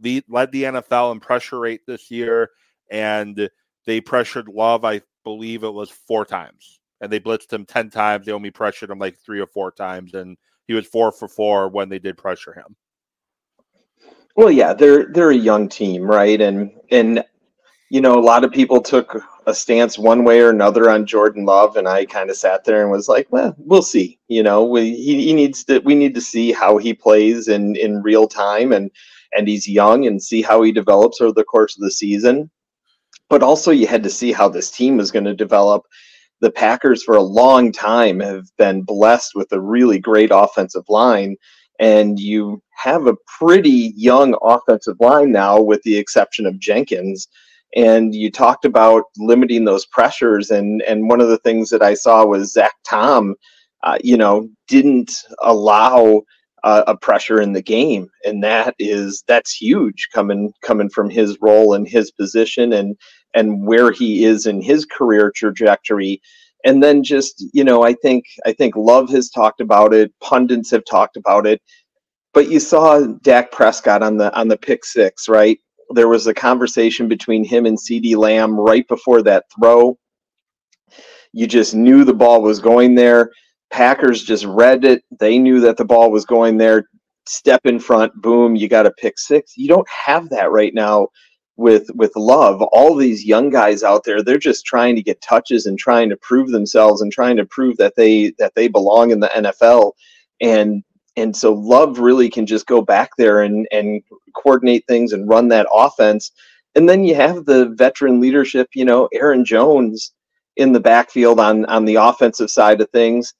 led 0.00 0.52
the 0.52 0.64
NFL 0.64 1.12
in 1.12 1.20
pressure 1.20 1.58
rate 1.58 1.82
this 1.86 2.10
year, 2.10 2.50
and 2.90 3.50
they 3.84 4.00
pressured 4.00 4.48
Love, 4.48 4.84
I 4.84 5.02
believe 5.24 5.64
it 5.64 5.72
was 5.72 5.90
four 5.90 6.24
times. 6.24 6.80
And 7.00 7.12
they 7.12 7.20
blitzed 7.20 7.52
him 7.52 7.66
10 7.66 7.90
times. 7.90 8.24
They 8.24 8.32
only 8.32 8.50
pressured 8.50 8.90
him 8.90 8.98
like 8.98 9.18
three 9.18 9.40
or 9.40 9.46
four 9.46 9.70
times, 9.70 10.14
and 10.14 10.36
he 10.66 10.74
was 10.74 10.86
four 10.86 11.12
for 11.12 11.28
four 11.28 11.68
when 11.68 11.88
they 11.88 11.98
did 11.98 12.16
pressure 12.16 12.54
him. 12.54 12.76
Well, 14.36 14.50
yeah, 14.50 14.74
they're 14.74 15.06
they're 15.06 15.30
a 15.30 15.36
young 15.36 15.68
team, 15.68 16.02
right? 16.02 16.40
And 16.40 16.70
and 16.90 17.24
you 17.90 18.00
know, 18.00 18.18
a 18.18 18.20
lot 18.20 18.44
of 18.44 18.52
people 18.52 18.82
took 18.82 19.22
a 19.46 19.54
stance 19.54 19.96
one 19.96 20.24
way 20.24 20.40
or 20.40 20.50
another 20.50 20.90
on 20.90 21.06
Jordan 21.06 21.44
Love, 21.44 21.76
and 21.76 21.88
I 21.88 22.04
kind 22.04 22.30
of 22.30 22.36
sat 22.36 22.64
there 22.64 22.82
and 22.82 22.90
was 22.90 23.08
like, 23.08 23.28
"Well, 23.30 23.54
we'll 23.58 23.82
see." 23.82 24.18
You 24.28 24.42
know, 24.42 24.64
we, 24.64 24.94
he, 24.96 25.26
he 25.26 25.32
needs 25.32 25.64
to. 25.64 25.78
We 25.80 25.94
need 25.94 26.14
to 26.16 26.20
see 26.20 26.52
how 26.52 26.78
he 26.78 26.92
plays 26.92 27.48
in 27.48 27.76
in 27.76 28.02
real 28.02 28.26
time, 28.26 28.72
and 28.72 28.90
and 29.32 29.48
he's 29.48 29.68
young, 29.68 30.06
and 30.06 30.22
see 30.22 30.42
how 30.42 30.62
he 30.62 30.72
develops 30.72 31.20
over 31.20 31.32
the 31.32 31.44
course 31.44 31.76
of 31.76 31.82
the 31.82 31.90
season. 31.90 32.50
But 33.30 33.42
also, 33.42 33.70
you 33.70 33.86
had 33.86 34.02
to 34.02 34.10
see 34.10 34.32
how 34.32 34.48
this 34.48 34.70
team 34.70 34.96
was 34.96 35.12
going 35.12 35.24
to 35.24 35.34
develop. 35.34 35.84
The 36.40 36.50
Packers, 36.50 37.02
for 37.02 37.16
a 37.16 37.22
long 37.22 37.72
time, 37.72 38.20
have 38.20 38.44
been 38.58 38.82
blessed 38.82 39.32
with 39.34 39.50
a 39.52 39.60
really 39.60 39.98
great 39.98 40.30
offensive 40.32 40.84
line, 40.88 41.36
and 41.78 42.18
you 42.18 42.62
have 42.74 43.06
a 43.06 43.16
pretty 43.38 43.92
young 43.96 44.36
offensive 44.42 44.96
line 45.00 45.32
now, 45.32 45.60
with 45.60 45.82
the 45.82 45.96
exception 45.96 46.46
of 46.46 46.58
Jenkins 46.58 47.28
and 47.74 48.14
you 48.14 48.30
talked 48.30 48.64
about 48.64 49.04
limiting 49.18 49.64
those 49.64 49.86
pressures 49.86 50.50
and 50.50 50.82
and 50.82 51.08
one 51.08 51.20
of 51.20 51.28
the 51.28 51.38
things 51.38 51.70
that 51.70 51.82
i 51.82 51.94
saw 51.94 52.24
was 52.24 52.52
zach 52.52 52.72
tom 52.88 53.34
uh, 53.82 53.98
you 54.02 54.16
know 54.16 54.48
didn't 54.68 55.12
allow 55.42 56.22
uh, 56.64 56.82
a 56.86 56.96
pressure 56.96 57.40
in 57.40 57.52
the 57.52 57.62
game 57.62 58.08
and 58.24 58.42
that 58.42 58.74
is 58.78 59.22
that's 59.28 59.54
huge 59.54 60.08
coming 60.12 60.52
coming 60.62 60.88
from 60.88 61.08
his 61.08 61.38
role 61.40 61.74
and 61.74 61.88
his 61.88 62.10
position 62.12 62.72
and 62.72 62.96
and 63.34 63.66
where 63.66 63.92
he 63.92 64.24
is 64.24 64.46
in 64.46 64.60
his 64.60 64.84
career 64.84 65.32
trajectory 65.34 66.20
and 66.64 66.82
then 66.82 67.02
just 67.02 67.44
you 67.52 67.62
know 67.62 67.82
i 67.82 67.92
think 67.92 68.24
i 68.46 68.52
think 68.52 68.74
love 68.74 69.08
has 69.08 69.30
talked 69.30 69.60
about 69.60 69.94
it 69.94 70.12
pundits 70.20 70.70
have 70.70 70.84
talked 70.84 71.16
about 71.16 71.46
it 71.46 71.60
but 72.36 72.50
you 72.50 72.60
saw 72.60 73.00
Dak 73.22 73.50
Prescott 73.50 74.02
on 74.02 74.18
the 74.18 74.30
on 74.38 74.48
the 74.48 74.58
pick 74.58 74.84
six, 74.84 75.26
right? 75.26 75.58
There 75.90 76.08
was 76.08 76.26
a 76.26 76.34
conversation 76.34 77.08
between 77.08 77.44
him 77.44 77.66
and 77.66 77.78
CeeDee 77.78 78.16
Lamb 78.16 78.58
right 78.58 78.86
before 78.88 79.22
that 79.22 79.44
throw. 79.54 79.98
You 81.32 81.46
just 81.46 81.74
knew 81.74 82.04
the 82.04 82.14
ball 82.14 82.42
was 82.42 82.60
going 82.60 82.94
there. 82.94 83.30
Packers 83.70 84.24
just 84.24 84.44
read 84.44 84.84
it. 84.84 85.02
They 85.18 85.38
knew 85.38 85.60
that 85.60 85.76
the 85.76 85.84
ball 85.84 86.10
was 86.10 86.24
going 86.24 86.56
there. 86.56 86.88
Step 87.28 87.60
in 87.64 87.78
front, 87.80 88.12
boom, 88.22 88.54
you 88.54 88.68
got 88.68 88.86
a 88.86 88.92
pick 88.92 89.18
six. 89.18 89.56
You 89.56 89.68
don't 89.68 89.88
have 89.88 90.28
that 90.30 90.52
right 90.52 90.72
now 90.72 91.08
with 91.56 91.88
with 91.94 92.12
love 92.16 92.60
all 92.62 92.94
these 92.94 93.24
young 93.24 93.48
guys 93.48 93.82
out 93.82 94.04
there 94.04 94.22
they're 94.22 94.38
just 94.38 94.66
trying 94.66 94.94
to 94.94 95.02
get 95.02 95.20
touches 95.22 95.66
and 95.66 95.78
trying 95.78 96.08
to 96.10 96.16
prove 96.18 96.50
themselves 96.50 97.00
and 97.00 97.10
trying 97.10 97.36
to 97.36 97.46
prove 97.46 97.76
that 97.78 97.94
they 97.96 98.32
that 98.38 98.54
they 98.54 98.68
belong 98.68 99.10
in 99.10 99.20
the 99.20 99.28
NFL 99.28 99.92
and 100.40 100.84
and 101.16 101.34
so 101.34 101.52
Love 101.52 101.98
really 101.98 102.28
can 102.28 102.46
just 102.46 102.66
go 102.66 102.82
back 102.82 103.10
there 103.16 103.42
and 103.42 103.66
and 103.72 104.02
coordinate 104.34 104.84
things 104.86 105.12
and 105.12 105.28
run 105.28 105.48
that 105.48 105.66
offense. 105.72 106.32
And 106.74 106.88
then 106.88 107.04
you 107.04 107.14
have 107.14 107.46
the 107.46 107.70
veteran 107.70 108.20
leadership, 108.20 108.68
you 108.74 108.84
know, 108.84 109.08
Aaron 109.14 109.44
Jones 109.44 110.12
in 110.56 110.72
the 110.72 110.80
backfield 110.80 111.40
on 111.40 111.64
on 111.66 111.84
the 111.84 111.96
offensive 111.96 112.50
side 112.50 112.80
of 112.80 112.90
things. 112.90 113.34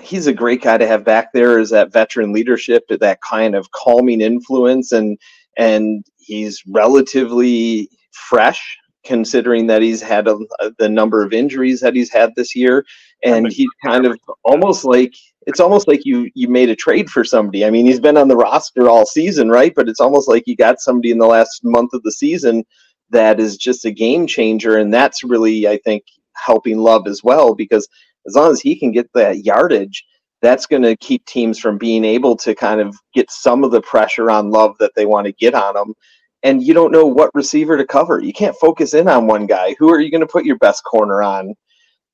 He's 0.00 0.26
a 0.26 0.32
great 0.32 0.60
guy 0.62 0.76
to 0.76 0.86
have 0.86 1.04
back 1.04 1.32
there 1.32 1.58
as 1.58 1.70
that 1.70 1.92
veteran 1.92 2.32
leadership, 2.32 2.84
that 2.88 3.20
kind 3.22 3.54
of 3.54 3.70
calming 3.70 4.20
influence, 4.20 4.92
and 4.92 5.18
and 5.56 6.04
he's 6.18 6.62
relatively 6.66 7.88
fresh 8.12 8.76
considering 9.04 9.66
that 9.66 9.82
he's 9.82 10.00
had 10.00 10.28
a, 10.28 10.38
the 10.78 10.88
number 10.88 11.22
of 11.24 11.32
injuries 11.32 11.80
that 11.80 11.94
he's 11.94 12.12
had 12.12 12.32
this 12.36 12.54
year, 12.54 12.84
and 13.24 13.50
he's 13.50 13.70
kind 13.84 14.06
of 14.06 14.18
almost 14.44 14.84
like 14.84 15.14
it's 15.46 15.60
almost 15.60 15.88
like 15.88 16.04
you 16.04 16.30
you 16.34 16.48
made 16.48 16.70
a 16.70 16.76
trade 16.76 17.10
for 17.10 17.24
somebody. 17.24 17.64
I 17.64 17.70
mean, 17.70 17.86
he's 17.86 18.00
been 18.00 18.16
on 18.16 18.28
the 18.28 18.36
roster 18.36 18.88
all 18.88 19.06
season, 19.06 19.48
right? 19.48 19.72
But 19.74 19.88
it's 19.88 20.00
almost 20.00 20.28
like 20.28 20.44
you 20.46 20.56
got 20.56 20.80
somebody 20.80 21.10
in 21.10 21.18
the 21.18 21.26
last 21.26 21.64
month 21.64 21.92
of 21.94 22.02
the 22.02 22.12
season 22.12 22.64
that 23.10 23.40
is 23.40 23.56
just 23.56 23.84
a 23.84 23.90
game 23.90 24.26
changer, 24.26 24.78
and 24.78 24.92
that's 24.92 25.22
really, 25.24 25.68
I 25.68 25.78
think, 25.78 26.04
helping 26.34 26.78
Love 26.78 27.06
as 27.06 27.22
well 27.22 27.54
because 27.54 27.88
as 28.26 28.34
long 28.34 28.52
as 28.52 28.60
he 28.60 28.76
can 28.76 28.92
get 28.92 29.12
that 29.14 29.44
yardage, 29.44 30.04
that's 30.40 30.66
going 30.66 30.82
to 30.82 30.96
keep 30.96 31.24
teams 31.26 31.58
from 31.58 31.78
being 31.78 32.04
able 32.04 32.36
to 32.36 32.54
kind 32.54 32.80
of 32.80 32.96
get 33.14 33.30
some 33.30 33.64
of 33.64 33.70
the 33.70 33.82
pressure 33.82 34.30
on 34.30 34.50
Love 34.50 34.76
that 34.78 34.92
they 34.96 35.06
want 35.06 35.26
to 35.26 35.32
get 35.32 35.54
on 35.54 35.76
him. 35.76 35.94
And 36.42 36.62
you 36.62 36.74
don't 36.74 36.90
know 36.90 37.06
what 37.06 37.30
receiver 37.34 37.76
to 37.76 37.86
cover. 37.86 38.20
You 38.20 38.32
can't 38.32 38.56
focus 38.56 38.94
in 38.94 39.08
on 39.08 39.28
one 39.28 39.46
guy. 39.46 39.76
Who 39.78 39.90
are 39.90 40.00
you 40.00 40.10
going 40.10 40.22
to 40.22 40.26
put 40.26 40.44
your 40.44 40.58
best 40.58 40.82
corner 40.84 41.22
on 41.22 41.54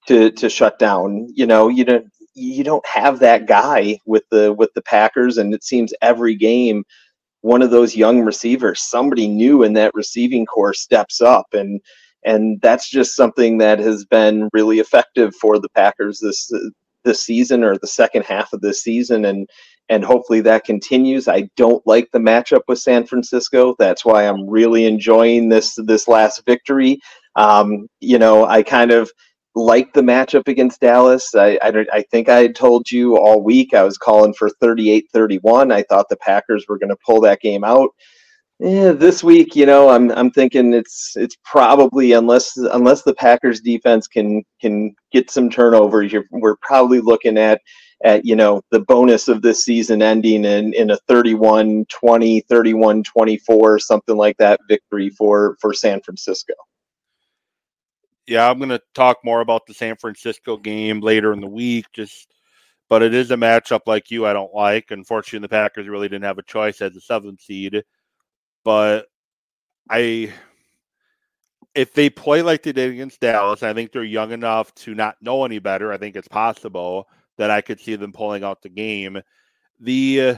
to 0.09 0.31
to 0.33 0.51
shut 0.51 0.79
down? 0.79 1.29
You 1.35 1.47
know, 1.47 1.69
you 1.69 1.85
don't 1.85 2.07
you 2.35 2.65
don't 2.65 2.87
have 2.87 3.19
that 3.21 3.47
guy 3.47 3.99
with 4.07 4.25
the 4.31 4.53
with 4.53 4.73
the 4.75 4.83
Packers, 4.83 5.39
and 5.39 5.55
it 5.55 5.65
seems 5.65 5.93
every 6.03 6.35
game 6.35 6.85
one 7.43 7.63
of 7.63 7.71
those 7.71 7.95
young 7.95 8.23
receivers, 8.23 8.83
somebody 8.83 9.29
new 9.29 9.63
in 9.63 9.73
that 9.75 9.93
receiving 9.95 10.45
core, 10.45 10.75
steps 10.75 11.21
up 11.21 11.47
and 11.53 11.81
and 12.25 12.61
that's 12.63 12.91
just 12.91 13.15
something 13.15 13.59
that 13.59 13.79
has 13.79 14.05
been 14.05 14.49
really 14.53 14.81
effective 14.81 15.35
for 15.37 15.59
the 15.59 15.69
Packers 15.71 16.19
this 16.21 16.51
this 17.05 17.23
season 17.23 17.63
or 17.63 17.79
the 17.79 17.87
second 17.87 18.25
half 18.25 18.53
of 18.53 18.61
this 18.61 18.83
season 18.83 19.25
and 19.27 19.49
and 19.91 20.05
hopefully 20.05 20.43
that 20.43 20.65
continues. 20.65 21.29
I 21.29 21.49
don't 21.57 21.87
like 21.87 22.11
the 22.13 22.19
matchup 22.19 22.61
with 22.69 22.79
San 22.79 23.07
Francisco. 23.07 23.75
That's 23.79 24.05
why 24.05 24.25
I'm 24.25 24.47
really 24.49 24.85
enjoying 24.85 25.49
this 25.49 25.79
this 25.85 26.09
last 26.09 26.45
victory. 26.45 27.01
Um, 27.37 27.89
you 28.01 28.19
know, 28.19 28.45
I 28.45 28.63
kind 28.63 28.91
of 28.91 29.11
like 29.59 29.93
the 29.93 30.01
matchup 30.01 30.49
against 30.49 30.81
Dallas. 30.81 31.35
I, 31.35 31.59
I, 31.63 31.87
I, 31.93 32.03
think 32.11 32.29
I 32.29 32.49
told 32.49 32.91
you 32.91 33.17
all 33.17 33.43
week 33.43 33.75
I 33.75 33.83
was 33.83 33.99
calling 33.99 34.35
for 34.35 34.51
38 34.61 35.07
31. 35.13 35.73
I 35.73 35.83
thought 35.83 36.09
the 36.09 36.17
Packers 36.17 36.67
were 36.69 36.79
going 36.79 36.91
to 36.91 36.97
pull 37.05 37.21
that 37.23 37.41
game 37.41 37.65
out. 37.65 37.91
Yeah, 38.61 38.91
this 38.91 39.23
week, 39.23 39.55
you 39.55 39.67
know, 39.67 39.89
I'm 39.89 40.11
I'm 40.11 40.33
thinking 40.33 40.75
it's 40.75 41.13
it's 41.17 41.37
probably 41.45 42.13
unless 42.13 42.57
unless 42.57 43.03
the 43.03 43.15
Packers 43.15 43.61
defense 43.61 44.09
can 44.09 44.43
can 44.61 44.97
get 45.13 45.31
some 45.31 45.49
turnovers, 45.49 46.13
we're 46.33 46.57
probably 46.57 47.01
looking 47.01 47.39
at 47.39 47.61
at 48.05 48.25
you 48.25 48.35
know 48.35 48.61
the 48.71 48.81
bonus 48.81 49.29
of 49.29 49.43
this 49.43 49.65
season 49.65 50.03
ending 50.03 50.45
in 50.45 50.75
in 50.75 50.91
a 50.91 50.97
31 51.09 51.85
20 51.89 52.41
31 52.43 53.03
24 53.03 53.79
something 53.79 54.17
like 54.17 54.37
that 54.39 54.61
victory 54.69 55.11
for 55.11 55.57
for 55.61 55.73
San 55.73 56.01
Francisco 56.03 56.55
yeah, 58.29 58.49
I'm 58.49 58.59
going 58.59 58.69
to 58.69 58.83
talk 58.95 59.19
more 59.25 59.41
about 59.41 59.67
the 59.67 59.75
San 59.75 59.97
Francisco 59.97 60.59
game 60.59 61.01
later 61.01 61.33
in 61.33 61.41
the 61.41 61.49
week. 61.49 61.87
Just, 61.93 62.35
but 62.89 63.03
it 63.03 63.15
is 63.15 63.31
a 63.31 63.37
matchup 63.37 63.81
like 63.87 64.11
you 64.11 64.27
I 64.27 64.35
don't 64.35 64.55
like. 64.55 64.91
Unfortunately, 64.91 65.45
the 65.45 65.49
Packers 65.49 65.89
really 65.89 66.09
didn't 66.09 66.25
have 66.25 66.39
a 66.39 66.43
choice 66.43 66.83
as 66.83 66.95
a 66.95 67.01
seventh 67.01 67.41
seed. 67.41 67.83
But 68.65 69.07
I, 69.89 70.33
if 71.75 71.95
they 71.95 72.11
play 72.11 72.43
like 72.43 72.63
they 72.63 72.73
did 72.73 72.91
against 72.91 73.21
Dallas, 73.21 73.63
I 73.63 73.73
think 73.73 73.93
they're 73.93 74.05
young 74.05 74.33
enough 74.33 74.75
to 74.77 74.95
not 74.95 75.17
know 75.23 75.45
any 75.47 75.59
better. 75.59 75.91
I 75.91 75.97
think 75.97 76.15
it's 76.15 76.29
possible 76.29 77.09
that 77.39 77.51
I 77.51 77.63
could 77.63 77.81
see 77.81 77.97
them 77.97 78.13
pulling 78.13 78.45
out 78.45 78.61
the 78.61 78.69
game. 78.69 79.23
The 79.81 80.21
uh, 80.21 80.35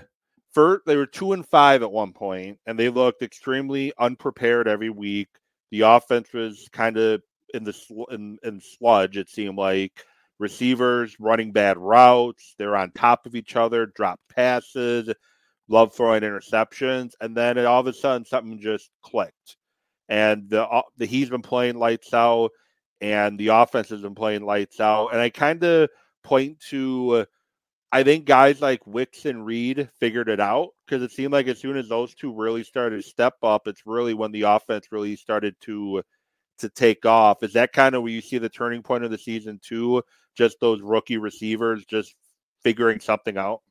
first, 0.52 0.82
they 0.86 0.96
were 0.96 1.06
two 1.06 1.32
and 1.32 1.46
five 1.46 1.82
at 1.82 1.90
one 1.90 2.12
point, 2.12 2.58
and 2.66 2.78
they 2.78 2.88
looked 2.88 3.22
extremely 3.22 3.92
unprepared 3.98 4.68
every 4.68 4.90
week. 4.90 5.28
The 5.72 5.80
offense 5.80 6.32
was 6.32 6.68
kind 6.72 6.96
of 6.96 7.22
in 7.54 7.64
the 7.64 8.06
in, 8.10 8.38
in 8.42 8.60
sludge. 8.60 9.16
It 9.16 9.28
seemed 9.28 9.56
like 9.58 10.04
receivers 10.38 11.16
running 11.20 11.52
bad 11.52 11.78
routes. 11.78 12.54
They're 12.58 12.76
on 12.76 12.90
top 12.92 13.26
of 13.26 13.36
each 13.36 13.56
other, 13.56 13.86
drop 13.86 14.18
passes, 14.34 15.12
love 15.68 15.94
throwing 15.94 16.22
interceptions, 16.22 17.12
and 17.20 17.36
then 17.36 17.58
it, 17.58 17.66
all 17.66 17.80
of 17.80 17.86
a 17.86 17.92
sudden 17.92 18.24
something 18.24 18.58
just 18.58 18.90
clicked. 19.02 19.56
And 20.08 20.50
the, 20.50 20.66
uh, 20.66 20.82
the 20.96 21.06
he's 21.06 21.30
been 21.30 21.42
playing 21.42 21.76
lights 21.76 22.12
out, 22.12 22.50
and 23.00 23.38
the 23.38 23.48
offense 23.48 23.90
has 23.90 24.00
been 24.02 24.16
playing 24.16 24.42
lights 24.42 24.80
out. 24.80 25.08
And 25.08 25.20
I 25.20 25.30
kind 25.30 25.62
of 25.62 25.88
point 26.24 26.58
to, 26.70 27.10
uh, 27.10 27.24
I 27.92 28.02
think 28.02 28.24
guys 28.24 28.60
like 28.60 28.86
Wicks 28.86 29.26
and 29.26 29.44
Reed 29.44 29.88
figured 30.00 30.28
it 30.28 30.40
out 30.40 30.70
because 30.86 31.02
it 31.02 31.12
seemed 31.12 31.32
like 31.32 31.48
as 31.48 31.58
soon 31.58 31.76
as 31.76 31.88
those 31.88 32.14
two 32.14 32.32
really 32.34 32.64
started 32.64 33.02
to 33.02 33.08
step 33.08 33.34
up, 33.42 33.66
it's 33.66 33.86
really 33.86 34.14
when 34.14 34.32
the 34.32 34.42
offense 34.42 34.86
really 34.90 35.16
started 35.16 35.54
to 35.62 36.02
to 36.60 36.68
take 36.68 37.04
off. 37.06 37.42
Is 37.42 37.52
that 37.54 37.72
kind 37.72 37.94
of 37.94 38.02
where 38.02 38.12
you 38.12 38.20
see 38.20 38.38
the 38.38 38.48
turning 38.48 38.82
point 38.82 39.04
of 39.04 39.10
the 39.10 39.18
season 39.18 39.60
too? 39.62 40.02
Just 40.34 40.60
those 40.60 40.80
rookie 40.80 41.18
receivers 41.18 41.84
just 41.84 42.14
figuring 42.62 43.00
something 43.00 43.36
out? 43.36 43.62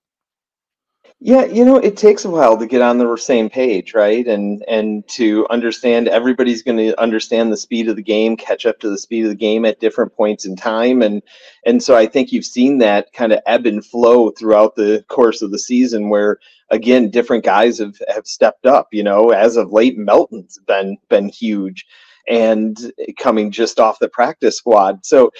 Yeah, 1.22 1.46
you 1.46 1.66
know, 1.66 1.78
it 1.78 1.98
takes 1.98 2.24
a 2.24 2.30
while 2.30 2.58
to 2.58 2.66
get 2.66 2.82
on 2.82 2.98
the 2.98 3.16
same 3.18 3.50
page, 3.50 3.94
right? 3.94 4.26
And 4.26 4.64
and 4.68 5.08
to 5.10 5.46
understand 5.50 6.08
everybody's 6.08 6.64
going 6.64 6.78
to 6.78 7.02
understand 7.02 7.52
the 7.52 7.58
speed 7.58 7.90
of 7.90 7.96
the 7.96 8.02
game, 8.02 8.38
catch 8.38 8.66
up 8.66 8.80
to 8.80 8.90
the 8.90 8.98
speed 8.98 9.24
of 9.24 9.30
the 9.30 9.36
game 9.36 9.66
at 9.66 9.80
different 9.80 10.14
points 10.16 10.46
in 10.46 10.56
time 10.56 11.02
and 11.02 11.22
and 11.66 11.82
so 11.82 11.96
I 11.96 12.06
think 12.06 12.32
you've 12.32 12.46
seen 12.46 12.78
that 12.78 13.12
kind 13.14 13.34
of 13.34 13.40
ebb 13.48 13.66
and 13.66 13.86
flow 13.86 14.30
throughout 14.32 14.76
the 14.76 15.04
course 15.10 15.42
of 15.42 15.52
the 15.52 15.60
season 15.60 16.10
where 16.10 16.40
again, 16.70 17.10
different 17.10 17.44
guys 17.44 17.80
have 17.80 17.98
have 18.14 18.28
stepped 18.28 18.66
up, 18.66 18.88
you 18.92 19.04
know, 19.04 19.32
as 19.32 19.58
of 19.58 19.72
late 19.72 19.98
Melton's 19.98 20.60
been 20.68 20.98
been 21.10 21.30
huge 21.30 21.86
and 22.30 22.92
coming 23.18 23.52
just 23.52 23.80
off 23.80 24.00
the 24.00 24.10
practice 24.10 24.58
squad. 24.58 25.06
So 25.06 25.32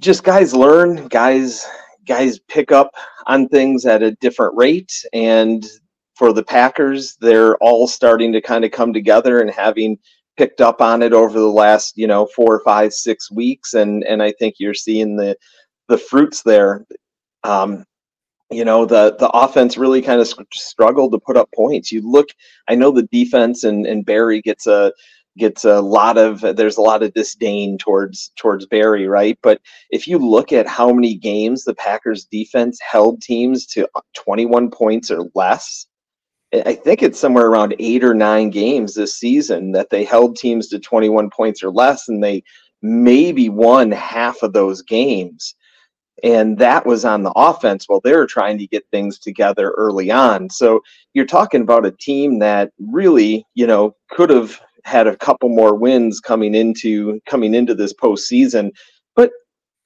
just 0.00 0.24
guys 0.24 0.54
learn, 0.54 1.08
guys 1.08 1.66
guys 2.06 2.38
pick 2.48 2.70
up 2.70 2.92
on 3.26 3.48
things 3.48 3.84
at 3.84 4.02
a 4.02 4.12
different 4.12 4.56
rate 4.56 4.92
and 5.12 5.66
for 6.16 6.32
the 6.32 6.42
Packers, 6.42 7.16
they're 7.20 7.56
all 7.58 7.86
starting 7.86 8.32
to 8.32 8.40
kind 8.40 8.64
of 8.64 8.70
come 8.72 8.92
together 8.92 9.40
and 9.40 9.50
having 9.50 9.98
picked 10.36 10.60
up 10.60 10.80
on 10.80 11.02
it 11.02 11.12
over 11.12 11.38
the 11.38 11.46
last, 11.46 11.96
you 11.96 12.06
know, 12.06 12.26
four, 12.34 12.60
five, 12.64 12.92
six 12.92 13.30
weeks, 13.30 13.74
and 13.74 14.02
and 14.04 14.22
I 14.22 14.32
think 14.32 14.56
you're 14.58 14.74
seeing 14.74 15.16
the 15.16 15.36
the 15.88 15.98
fruits 15.98 16.42
there. 16.42 16.86
Um, 17.44 17.84
you 18.50 18.64
know, 18.64 18.86
the 18.86 19.16
the 19.18 19.28
offense 19.30 19.76
really 19.76 20.00
kind 20.00 20.20
of 20.20 20.32
struggled 20.54 21.12
to 21.12 21.18
put 21.18 21.36
up 21.36 21.50
points. 21.54 21.92
You 21.92 22.00
look, 22.10 22.28
I 22.68 22.74
know 22.74 22.90
the 22.90 23.08
defense 23.12 23.64
and 23.64 23.86
and 23.86 24.04
Barry 24.04 24.40
gets 24.40 24.66
a 24.66 24.92
gets 25.36 25.64
a 25.64 25.80
lot 25.80 26.18
of 26.18 26.40
there's 26.56 26.76
a 26.76 26.82
lot 26.82 27.02
of 27.02 27.14
disdain 27.14 27.78
towards 27.78 28.32
towards 28.36 28.66
Barry, 28.66 29.06
right? 29.06 29.38
But 29.42 29.60
if 29.90 30.06
you 30.06 30.18
look 30.18 30.52
at 30.52 30.66
how 30.66 30.92
many 30.92 31.14
games 31.14 31.64
the 31.64 31.74
Packers 31.74 32.24
defense 32.24 32.78
held 32.80 33.22
teams 33.22 33.66
to 33.68 33.88
uh, 33.94 34.00
21 34.14 34.70
points 34.70 35.10
or 35.10 35.28
less, 35.34 35.86
I 36.52 36.74
think 36.74 37.02
it's 37.02 37.20
somewhere 37.20 37.46
around 37.46 37.74
8 37.78 38.04
or 38.04 38.14
9 38.14 38.50
games 38.50 38.94
this 38.94 39.18
season 39.18 39.72
that 39.72 39.90
they 39.90 40.04
held 40.04 40.36
teams 40.36 40.68
to 40.68 40.78
21 40.78 41.30
points 41.30 41.62
or 41.62 41.70
less 41.70 42.08
and 42.08 42.22
they 42.22 42.42
maybe 42.82 43.48
won 43.48 43.90
half 43.90 44.42
of 44.42 44.52
those 44.52 44.82
games. 44.82 45.54
And 46.22 46.58
that 46.58 46.86
was 46.86 47.04
on 47.04 47.22
the 47.22 47.32
offense 47.36 47.84
while 47.86 48.00
they 48.00 48.14
were 48.14 48.26
trying 48.26 48.56
to 48.58 48.66
get 48.66 48.84
things 48.90 49.18
together 49.18 49.74
early 49.76 50.10
on. 50.10 50.48
So 50.48 50.80
you're 51.12 51.26
talking 51.26 51.60
about 51.60 51.84
a 51.84 51.90
team 51.90 52.38
that 52.38 52.70
really, 52.78 53.44
you 53.54 53.66
know, 53.66 53.94
could 54.10 54.30
have 54.30 54.58
had 54.86 55.08
a 55.08 55.16
couple 55.16 55.48
more 55.48 55.74
wins 55.74 56.20
coming 56.20 56.54
into 56.54 57.20
coming 57.26 57.54
into 57.54 57.74
this 57.74 57.92
postseason, 57.92 58.70
but 59.16 59.32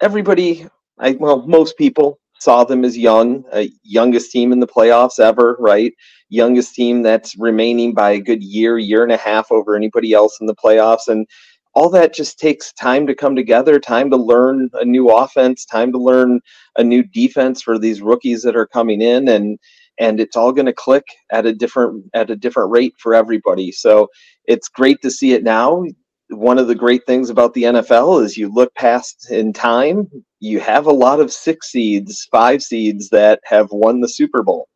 everybody, 0.03 0.67
I 0.99 1.13
well, 1.13 1.47
most 1.47 1.77
people 1.79 2.19
saw 2.39 2.65
them 2.65 2.85
as 2.85 2.97
young, 2.97 3.45
a 3.53 3.71
youngest 3.83 4.31
team 4.31 4.53
in 4.53 4.61
the 4.61 4.67
playoffs 4.67 5.19
ever, 5.19 5.57
right? 5.59 5.93
Youngest 6.29 6.75
team 6.75 7.03
that's 7.03 7.37
remaining 7.39 7.93
by 7.95 8.13
a 8.13 8.21
good 8.21 8.43
year, 8.43 8.79
year 8.79 9.03
and 9.03 9.13
a 9.13 9.17
half 9.17 9.51
over 9.51 9.75
anybody 9.75 10.13
else 10.13 10.39
in 10.41 10.47
the 10.47 10.55
playoffs, 10.55 11.09
and 11.09 11.27
all 11.75 11.89
that 11.91 12.15
just 12.15 12.39
takes 12.39 12.73
time 12.75 13.07
to 13.07 13.15
come 13.15 13.37
together, 13.37 13.79
time 13.79 14.11
to 14.11 14.17
learn 14.17 14.69
a 14.75 14.85
new 14.85 15.09
offense, 15.09 15.65
time 15.65 15.93
to 15.93 15.99
learn 15.99 16.41
a 16.77 16.85
new 16.85 17.03
defense 17.03 17.63
for 17.63 17.79
these 17.79 18.03
rookies 18.03 18.43
that 18.43 18.57
are 18.57 18.67
coming 18.67 19.01
in, 19.01 19.29
and 19.29 19.59
and 20.01 20.19
it's 20.19 20.37
all 20.37 20.51
going 20.51 20.67
to 20.67 20.73
click 20.73 21.05
at 21.31 21.47
a 21.47 21.53
different 21.53 22.05
at 22.15 22.31
a 22.31 22.37
different 22.37 22.71
rate 22.73 22.95
for 22.99 23.15
everybody. 23.15 23.71
So 23.71 24.09
it's 24.47 24.69
great 24.69 25.01
to 25.03 25.11
see 25.11 25.33
it 25.35 25.45
now. 25.45 25.85
one 26.31 26.59
of 26.59 26.69
the 26.69 26.75
great 26.75 27.05
things 27.07 27.29
about 27.29 27.55
the 27.55 27.65
NFL 27.65 28.25
is 28.25 28.37
you 28.37 28.53
look 28.53 28.75
past 28.75 29.31
in 29.31 29.53
time, 29.53 30.09
you 30.41 30.61
have 30.61 30.87
a 30.87 30.93
lot 30.93 31.21
of 31.21 31.33
six 31.33 31.71
seeds, 31.71 32.27
five 32.31 32.63
seeds 32.63 33.09
that 33.11 33.41
have 33.45 33.69
won 33.73 34.01
the 34.01 34.09
Super 34.09 34.43
Bowl 34.43 34.69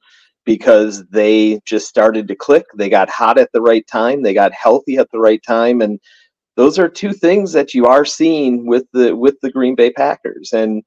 because 0.44 1.04
they 1.06 1.60
just 1.64 1.88
started 1.88 2.28
to 2.28 2.36
click. 2.36 2.66
They 2.76 2.90
got 2.90 3.08
hot 3.08 3.38
at 3.38 3.50
the 3.52 3.62
right 3.62 3.86
time, 3.86 4.22
they 4.22 4.34
got 4.34 4.52
healthy 4.52 4.98
at 4.98 5.10
the 5.10 5.20
right 5.20 5.42
time 5.42 5.80
and 5.80 5.98
those 6.56 6.78
are 6.78 6.88
two 6.88 7.12
things 7.12 7.52
that 7.52 7.74
you 7.74 7.86
are 7.86 8.04
seeing 8.04 8.66
with 8.66 8.84
the 8.92 9.16
with 9.16 9.36
the 9.40 9.50
Green 9.50 9.74
Bay 9.74 9.90
Packers 9.90 10.52
and 10.52 10.82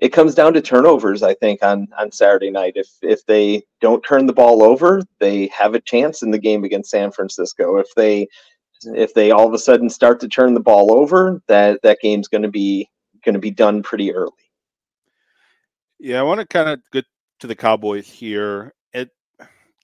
it 0.00 0.10
comes 0.10 0.34
down 0.34 0.52
to 0.54 0.62
turnovers 0.62 1.22
I 1.22 1.34
think 1.34 1.62
on 1.62 1.88
on 1.98 2.10
Saturday 2.10 2.50
night. 2.50 2.72
If 2.76 2.88
if 3.02 3.24
they 3.26 3.62
don't 3.80 4.02
turn 4.02 4.26
the 4.26 4.32
ball 4.32 4.62
over 4.62 5.02
they 5.18 5.46
have 5.48 5.74
a 5.74 5.80
chance 5.80 6.22
in 6.22 6.30
the 6.30 6.38
game 6.38 6.64
against 6.64 6.90
San 6.90 7.12
Francisco. 7.12 7.76
If 7.76 7.88
they 7.94 8.26
if 8.82 9.14
they 9.14 9.30
all 9.30 9.46
of 9.46 9.52
a 9.52 9.58
sudden 9.58 9.90
start 9.90 10.20
to 10.20 10.28
turn 10.28 10.54
the 10.54 10.60
ball 10.60 10.92
over 10.92 11.42
that 11.46 11.80
that 11.82 11.98
game's 12.00 12.28
going 12.28 12.42
to 12.42 12.50
be 12.50 12.88
going 13.24 13.34
to 13.34 13.40
be 13.40 13.50
done 13.50 13.82
pretty 13.82 14.12
early. 14.12 14.32
Yeah 15.98 16.20
I 16.20 16.22
want 16.22 16.40
to 16.40 16.46
kind 16.46 16.68
of 16.68 16.80
get 16.92 17.04
to 17.40 17.46
the 17.46 17.54
Cowboys 17.54 18.08
here. 18.08 18.72
It 18.92 19.10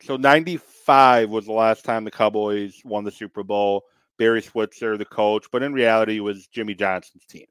so 0.03 0.17
95 0.17 1.31
was 1.31 1.47
the 1.47 1.53
last 1.53 1.85
time 1.85 2.05
the 2.05 2.11
Cowboys 2.11 2.81
won 2.85 3.05
the 3.05 3.11
Super 3.11 3.43
Bowl. 3.43 3.85
Barry 4.19 4.41
Switzer, 4.41 4.97
the 4.97 5.05
coach, 5.05 5.45
but 5.53 5.63
in 5.63 5.75
reality, 5.75 6.17
it 6.17 6.21
was 6.21 6.47
Jimmy 6.47 6.75
Johnson's 6.75 7.27
team. 7.27 7.47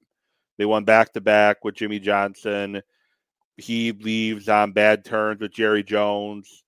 They 0.58 0.66
won 0.66 0.84
back 0.86 1.14
to 1.14 1.22
back 1.22 1.64
with 1.64 1.76
Jimmy 1.76 2.00
Johnson. 2.00 2.82
He 3.58 3.92
leaves 3.92 4.50
on 4.50 4.72
bad 4.72 5.06
terms 5.06 5.42
with 5.42 5.54
Jerry 5.54 5.84
Jones, 5.84 6.64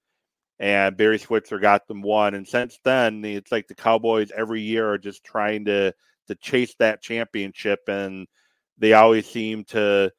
and 0.59 0.95
Barry 0.95 1.19
Switzer 1.19 1.59
got 1.59 1.87
them 1.87 2.01
one. 2.01 2.33
And 2.33 2.47
since 2.47 2.79
then, 2.83 3.23
it's 3.25 3.51
like 3.51 3.67
the 3.67 3.75
Cowboys 3.75 4.31
every 4.35 4.61
year 4.61 4.89
are 4.93 4.97
just 4.97 5.23
trying 5.23 5.65
to 5.65 5.93
to 6.27 6.35
chase 6.35 6.75
that 6.79 7.01
championship, 7.01 7.79
and 7.87 8.27
they 8.77 8.93
always 8.93 9.25
seem 9.25 9.63
to 9.65 10.11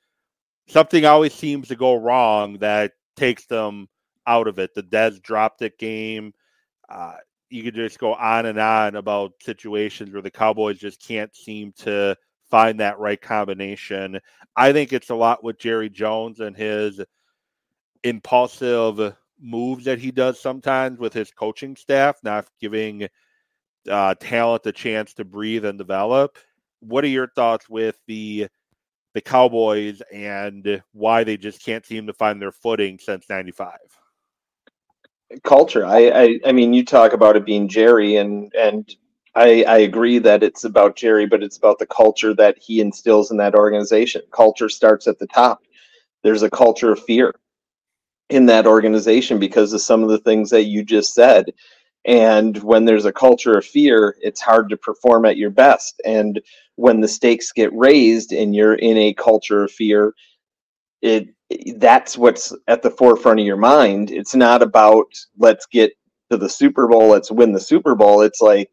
something 0.67 1.05
always 1.05 1.35
seems 1.35 1.69
to 1.69 1.77
go 1.77 1.95
wrong 1.95 2.59
that 2.59 2.93
takes 3.17 3.47
them 3.47 3.89
out 4.27 4.47
of 4.47 4.59
it. 4.59 4.75
The 4.75 4.83
Dez 4.83 5.21
dropped 5.23 5.63
it 5.63 5.79
game. 5.79 6.33
Uh, 6.89 7.17
you 7.51 7.63
could 7.63 7.75
just 7.75 7.99
go 7.99 8.15
on 8.15 8.47
and 8.47 8.59
on 8.59 8.97
about 8.97 9.33
situations 9.43 10.13
where 10.13 10.23
the 10.23 10.31
Cowboys 10.31 10.79
just 10.79 11.03
can't 11.03 11.35
seem 11.35 11.73
to 11.79 12.17
find 12.51 12.81
that 12.81 12.99
right 12.99 13.21
combination. 13.21 14.21
I 14.57 14.73
think 14.73 14.93
it's 14.93 15.11
a 15.11 15.15
lot 15.15 15.45
with 15.45 15.59
Jerry 15.59 15.89
Jones 15.89 16.41
and 16.41 16.57
his 16.57 17.01
impulsive 18.05 19.15
moves 19.41 19.85
that 19.85 19.99
he 19.99 20.11
does 20.11 20.41
sometimes 20.41 20.99
with 20.99 21.13
his 21.13 21.31
coaching 21.31 21.77
staff, 21.77 22.17
not 22.23 22.47
giving 22.61 23.09
uh, 23.89 24.15
talent 24.21 24.67
a 24.67 24.73
chance 24.73 25.15
to 25.15 25.25
breathe 25.25 25.65
and 25.65 25.79
develop. 25.79 26.39
What 26.81 27.05
are 27.05 27.09
your 27.09 27.29
thoughts 27.29 27.69
with 27.69 27.99
the 28.07 28.49
the 29.15 29.21
Cowboys 29.21 30.03
and 30.13 30.83
why 30.93 31.25
they 31.25 31.37
just 31.37 31.65
can't 31.65 31.85
seem 31.85 32.07
to 32.07 32.13
find 32.13 32.41
their 32.41 32.53
footing 32.53 32.99
since 32.99 33.29
'95? 33.29 33.79
culture. 35.43 35.85
I, 35.85 36.09
I 36.09 36.41
I 36.47 36.53
mean, 36.53 36.73
you 36.73 36.85
talk 36.85 37.13
about 37.13 37.37
it 37.37 37.45
being 37.45 37.69
Jerry, 37.69 38.17
and 38.17 38.53
and 38.55 38.95
I 39.39 39.65
I 39.69 39.79
agree 39.79 40.19
that 40.21 40.43
it's 40.43 40.65
about 40.65 40.97
Jerry, 40.97 41.27
but 41.27 41.43
it's 41.45 41.59
about 41.59 41.79
the 41.79 41.87
culture 41.87 42.35
that 42.35 42.59
he 42.59 42.81
instills 42.81 43.31
in 43.31 43.37
that 43.39 43.55
organization. 43.55 44.23
Culture 44.33 44.69
starts 44.69 45.07
at 45.07 45.19
the 45.19 45.29
top. 45.29 45.61
There's 46.25 46.43
a 46.43 46.51
culture 46.51 46.93
of 46.93 47.03
fear 47.05 47.35
in 48.31 48.47
that 48.47 48.67
organization 48.67 49.39
because 49.39 49.73
of 49.73 49.81
some 49.83 50.03
of 50.03 50.11
the 50.11 50.19
things 50.19 50.51
that 50.51 50.65
you 50.65 50.85
just 50.85 51.15
said. 51.15 51.47
And 52.05 52.57
when 52.65 52.85
there's 52.85 53.07
a 53.07 53.13
culture 53.13 53.59
of 53.59 53.67
fear, 53.67 54.17
it's 54.23 54.41
hard 54.41 54.69
to 54.71 54.77
perform 54.79 55.27
at 55.27 55.37
your 55.37 55.51
best. 55.51 56.01
And 56.07 56.41
when 56.77 57.01
the 57.01 57.09
stakes 57.09 57.53
get 57.53 57.73
raised 57.75 58.33
and 58.33 58.55
you're 58.55 58.77
in 58.77 58.97
a 58.99 59.15
culture 59.15 59.65
of 59.65 59.73
fear, 59.73 60.15
it 61.03 61.29
that's 61.77 62.19
what's 62.19 62.53
at 62.69 62.83
the 62.83 62.91
forefront 62.91 63.41
of 63.41 63.47
your 63.47 63.57
mind. 63.59 64.11
It's 64.11 64.35
not 64.35 64.63
about 64.63 65.07
let's 65.39 65.67
get 65.67 65.93
to 66.31 66.39
the 66.39 66.49
Super 66.49 66.89
Bowl, 66.89 67.09
let's 67.11 67.31
win 67.31 67.53
the 67.53 67.61
Super 67.61 67.95
Bowl. 67.95 68.23
It's 68.23 68.43
like, 68.43 68.71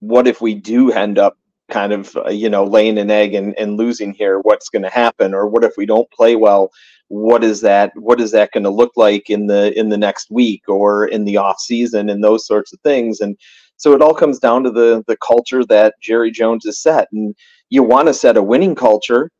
what 0.00 0.26
if 0.26 0.40
we 0.40 0.54
do 0.54 0.90
end 0.92 1.18
up 1.18 1.38
kind 1.70 1.92
of, 1.92 2.16
uh, 2.16 2.30
you 2.30 2.48
know, 2.48 2.64
laying 2.64 2.98
an 2.98 3.10
egg 3.10 3.34
and, 3.34 3.56
and 3.58 3.76
losing 3.76 4.12
here? 4.12 4.40
What's 4.40 4.68
going 4.68 4.82
to 4.82 4.90
happen? 4.90 5.34
Or 5.34 5.46
what 5.46 5.64
if 5.64 5.74
we 5.76 5.86
don't 5.86 6.10
play 6.10 6.36
well? 6.36 6.70
What 7.08 7.44
is 7.44 7.60
that? 7.62 7.92
What 7.96 8.20
is 8.20 8.32
that 8.32 8.52
going 8.52 8.64
to 8.64 8.70
look 8.70 8.92
like 8.96 9.30
in 9.30 9.46
the 9.46 9.76
in 9.78 9.88
the 9.88 9.98
next 9.98 10.30
week 10.30 10.62
or 10.68 11.06
in 11.06 11.24
the 11.24 11.36
off 11.36 11.58
season 11.60 12.08
and 12.08 12.22
those 12.22 12.46
sorts 12.46 12.72
of 12.72 12.80
things? 12.80 13.20
And 13.20 13.36
so 13.76 13.92
it 13.92 14.02
all 14.02 14.14
comes 14.14 14.38
down 14.38 14.62
to 14.64 14.70
the 14.70 15.02
the 15.06 15.16
culture 15.16 15.64
that 15.64 15.94
Jerry 16.00 16.30
Jones 16.30 16.64
has 16.66 16.80
set. 16.80 17.08
And 17.12 17.34
you 17.68 17.82
want 17.82 18.08
to 18.08 18.14
set 18.14 18.36
a 18.36 18.42
winning 18.42 18.74
culture 18.74 19.30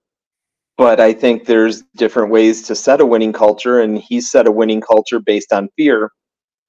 but 0.81 0.99
I 0.99 1.13
think 1.13 1.45
there's 1.45 1.83
different 1.97 2.31
ways 2.31 2.63
to 2.63 2.75
set 2.75 3.03
a 3.03 3.07
winning 3.07 3.35
culture, 3.35 3.81
and 3.81 3.99
he's 3.99 4.31
set 4.31 4.47
a 4.47 4.51
winning 4.51 4.81
culture 4.81 5.21
based 5.21 5.53
on 5.53 5.69
fear. 5.77 6.11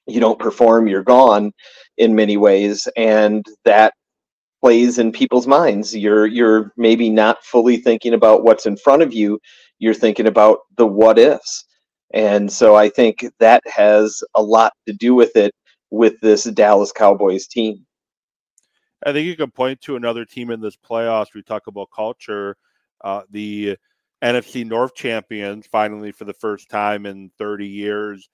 You 0.08 0.20
don't 0.20 0.40
perform, 0.40 0.88
you're 0.88 1.04
gone 1.04 1.52
in 1.98 2.16
many 2.16 2.38
ways, 2.38 2.88
and 2.98 3.46
that 3.66 3.94
plays 4.62 5.00
in 5.00 5.12
people's 5.12 5.48
minds. 5.48 5.96
You're 5.96 6.28
you're 6.28 6.72
maybe 6.78 7.10
not 7.10 7.44
fully 7.44 7.78
thinking 7.78 8.14
about 8.14 8.44
what's 8.44 8.66
in 8.66 8.78
front 8.78 9.02
of 9.02 9.14
you. 9.14 9.40
You're 9.80 9.94
thinking 9.94 10.28
about 10.28 10.60
the 10.78 10.86
what 10.86 11.18
ifs. 11.20 11.66
And 12.14 12.52
so 12.52 12.76
I 12.76 12.90
think 12.90 13.26
that 13.40 13.64
has 13.68 14.22
a 14.36 14.42
lot 14.42 14.74
to 14.88 14.94
do 14.94 15.16
with 15.16 15.36
it 15.36 15.54
with 15.92 16.20
this 16.22 16.44
Dallas 16.44 16.92
Cowboys 16.92 17.48
team. 17.48 17.86
I 19.06 19.14
think 19.14 19.26
you 19.26 19.36
can 19.36 19.50
point 19.50 19.82
to 19.82 19.96
another 19.96 20.26
team 20.26 20.52
in 20.52 20.62
this 20.62 20.78
playoffs. 20.78 21.34
We 21.34 21.42
talk 21.42 21.68
about 21.68 21.90
culture. 21.96 22.56
Uh, 23.04 23.22
the 23.32 23.78
NFC 24.24 24.66
North 24.66 24.94
champions 24.94 25.66
finally 25.66 26.12
for 26.12 26.26
the 26.26 26.34
first 26.34 26.70
time 26.70 27.06
in 27.06 27.32
30 27.40 27.68
years. 27.68 28.30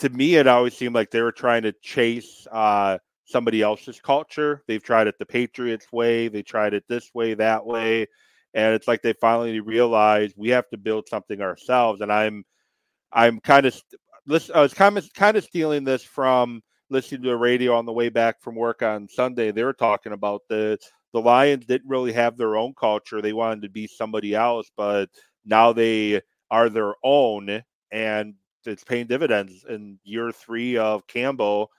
To 0.00 0.08
me, 0.10 0.36
it 0.36 0.46
always 0.46 0.76
seemed 0.76 0.94
like 0.94 1.10
they 1.10 1.22
were 1.22 1.32
trying 1.32 1.62
to 1.62 1.72
chase 1.82 2.46
uh, 2.52 2.98
somebody 3.24 3.62
else's 3.62 4.00
culture. 4.00 4.62
They've 4.68 4.82
tried 4.82 5.08
it 5.08 5.16
the 5.18 5.26
Patriots 5.26 5.90
way, 5.92 6.28
they 6.28 6.42
tried 6.42 6.74
it 6.74 6.84
this 6.88 7.10
way, 7.14 7.34
that 7.34 7.66
way, 7.66 8.06
and 8.54 8.74
it's 8.74 8.86
like 8.88 9.02
they 9.02 9.12
finally 9.14 9.60
realized 9.60 10.34
we 10.36 10.50
have 10.50 10.68
to 10.70 10.76
build 10.76 11.08
something 11.08 11.40
ourselves. 11.40 12.00
And 12.00 12.12
I'm, 12.12 12.44
I'm 13.12 13.40
kind 13.40 13.66
of, 13.66 13.80
I 14.54 14.60
was 14.60 14.74
kind 14.74 14.98
of 14.98 15.12
kind 15.14 15.36
of 15.36 15.44
stealing 15.44 15.84
this 15.84 16.04
from 16.04 16.62
listening 16.90 17.22
to 17.22 17.30
the 17.30 17.36
radio 17.36 17.74
on 17.74 17.86
the 17.86 17.92
way 17.92 18.08
back 18.08 18.40
from 18.40 18.54
work 18.54 18.82
on 18.82 19.08
Sunday. 19.08 19.50
They 19.50 19.64
were 19.64 19.72
talking 19.72 20.12
about 20.12 20.42
the 20.48 20.78
the 21.12 21.20
Lions 21.20 21.66
didn't 21.66 21.88
really 21.88 22.12
have 22.12 22.36
their 22.36 22.56
own 22.56 22.74
culture. 22.78 23.22
They 23.22 23.32
wanted 23.32 23.62
to 23.62 23.70
be 23.70 23.86
somebody 23.86 24.34
else, 24.34 24.70
but 24.76 25.08
now 25.44 25.72
they 25.72 26.20
are 26.50 26.68
their 26.68 26.94
own, 27.02 27.62
and 27.90 28.34
it's 28.66 28.84
paying 28.84 29.06
dividends. 29.06 29.64
In 29.68 29.98
year 30.04 30.32
three 30.32 30.76
of 30.76 31.06
Campbell, 31.06 31.70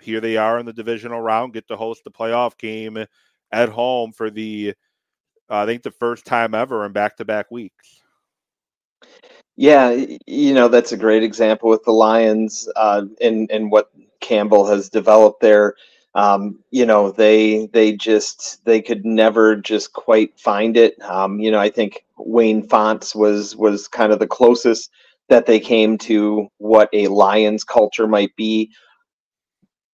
here 0.00 0.20
they 0.20 0.36
are 0.36 0.58
in 0.58 0.66
the 0.66 0.72
divisional 0.72 1.20
round, 1.20 1.54
get 1.54 1.68
to 1.68 1.76
host 1.76 2.04
the 2.04 2.10
playoff 2.10 2.56
game 2.58 3.04
at 3.52 3.68
home 3.68 4.12
for 4.12 4.30
the, 4.30 4.74
uh, 5.50 5.58
I 5.58 5.66
think, 5.66 5.82
the 5.82 5.90
first 5.90 6.26
time 6.26 6.54
ever 6.54 6.84
in 6.84 6.92
back 6.92 7.16
to 7.16 7.24
back 7.24 7.50
weeks. 7.50 8.02
Yeah, 9.56 10.04
you 10.26 10.52
know 10.52 10.68
that's 10.68 10.92
a 10.92 10.98
great 10.98 11.22
example 11.22 11.70
with 11.70 11.82
the 11.84 11.92
Lions 11.92 12.68
uh, 12.76 13.06
and 13.22 13.50
and 13.50 13.70
what 13.70 13.90
Campbell 14.20 14.66
has 14.66 14.90
developed 14.90 15.40
there 15.40 15.74
um, 16.16 16.58
you 16.70 16.86
know 16.86 17.10
they 17.10 17.66
they 17.68 17.92
just 17.92 18.64
they 18.64 18.80
could 18.80 19.04
never 19.04 19.54
just 19.54 19.92
quite 19.92 20.38
find 20.40 20.76
it 20.76 21.00
um, 21.02 21.38
you 21.38 21.50
know 21.50 21.60
i 21.60 21.68
think 21.68 22.04
wayne 22.16 22.66
fontes 22.66 23.14
was 23.14 23.54
was 23.54 23.86
kind 23.86 24.12
of 24.12 24.18
the 24.18 24.26
closest 24.26 24.90
that 25.28 25.46
they 25.46 25.60
came 25.60 25.98
to 25.98 26.48
what 26.58 26.88
a 26.92 27.08
lions 27.08 27.64
culture 27.64 28.06
might 28.06 28.34
be. 28.36 28.70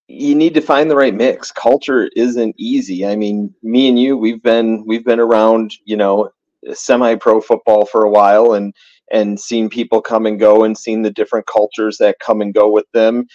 You 0.09 0.35
need 0.35 0.55
to 0.55 0.61
find 0.61 0.91
the 0.91 0.97
right 0.97 1.15
mix. 1.15 1.51
Culture 1.51 2.11
isn't 2.15 2.55
easy. 2.59 3.07
I 3.07 3.17
mean 3.17 3.55
me 3.63 3.89
and 3.89 3.99
you 3.99 4.17
we've 4.17 4.43
been 4.43 4.85
we've 4.87 5.05
been 5.05 5.21
around 5.21 5.75
you 5.85 5.97
know 5.97 6.31
semi 6.75 7.15
pro 7.17 7.41
football 7.41 7.87
for 7.87 8.05
a 8.05 8.11
while 8.11 8.55
and 8.55 8.75
and 9.11 9.39
seen 9.39 9.69
people 9.69 10.01
come 10.01 10.27
and 10.27 10.41
go 10.41 10.65
and 10.65 10.77
seen 10.77 11.03
the 11.03 11.11
different 11.11 11.47
cultures 11.47 11.99
that 11.99 12.19
come 12.19 12.41
and 12.41 12.55
go 12.55 12.69
with 12.71 12.87
them. 12.93 13.27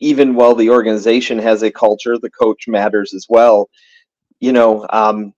Even 0.00 0.34
while 0.34 0.54
the 0.54 0.70
organization 0.70 1.38
has 1.38 1.62
a 1.62 1.70
culture, 1.70 2.18
the 2.18 2.30
coach 2.30 2.66
matters 2.66 3.12
as 3.12 3.26
well. 3.28 3.68
You 4.40 4.52
know, 4.52 4.86
um, 4.90 5.34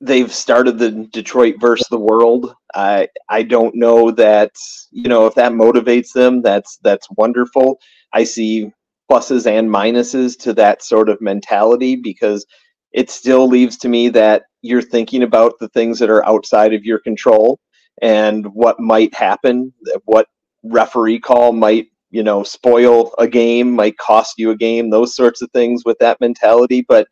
they've 0.00 0.32
started 0.32 0.78
the 0.78 0.90
Detroit 1.12 1.56
versus 1.60 1.88
the 1.88 1.98
world. 1.98 2.54
I 2.74 3.08
I 3.28 3.42
don't 3.42 3.74
know 3.74 4.10
that 4.12 4.52
you 4.90 5.08
know 5.08 5.26
if 5.26 5.34
that 5.34 5.52
motivates 5.52 6.12
them. 6.12 6.42
That's 6.42 6.78
that's 6.82 7.08
wonderful. 7.16 7.78
I 8.12 8.24
see 8.24 8.72
pluses 9.10 9.46
and 9.46 9.68
minuses 9.68 10.38
to 10.40 10.52
that 10.54 10.82
sort 10.82 11.08
of 11.08 11.20
mentality 11.20 11.96
because 11.96 12.44
it 12.92 13.10
still 13.10 13.48
leaves 13.48 13.76
to 13.78 13.88
me 13.88 14.08
that 14.10 14.44
you're 14.62 14.82
thinking 14.82 15.22
about 15.22 15.54
the 15.60 15.68
things 15.70 15.98
that 15.98 16.10
are 16.10 16.26
outside 16.26 16.74
of 16.74 16.84
your 16.84 16.98
control 16.98 17.58
and 18.02 18.46
what 18.54 18.78
might 18.80 19.14
happen, 19.14 19.72
what 20.04 20.26
referee 20.62 21.20
call 21.20 21.52
might 21.52 21.86
you 22.10 22.22
know 22.22 22.42
spoil 22.42 23.14
a 23.18 23.28
game 23.28 23.70
might 23.72 23.96
cost 23.98 24.34
you 24.38 24.50
a 24.50 24.56
game 24.56 24.90
those 24.90 25.14
sorts 25.14 25.42
of 25.42 25.50
things 25.52 25.82
with 25.84 25.96
that 25.98 26.20
mentality 26.20 26.84
but 26.88 27.06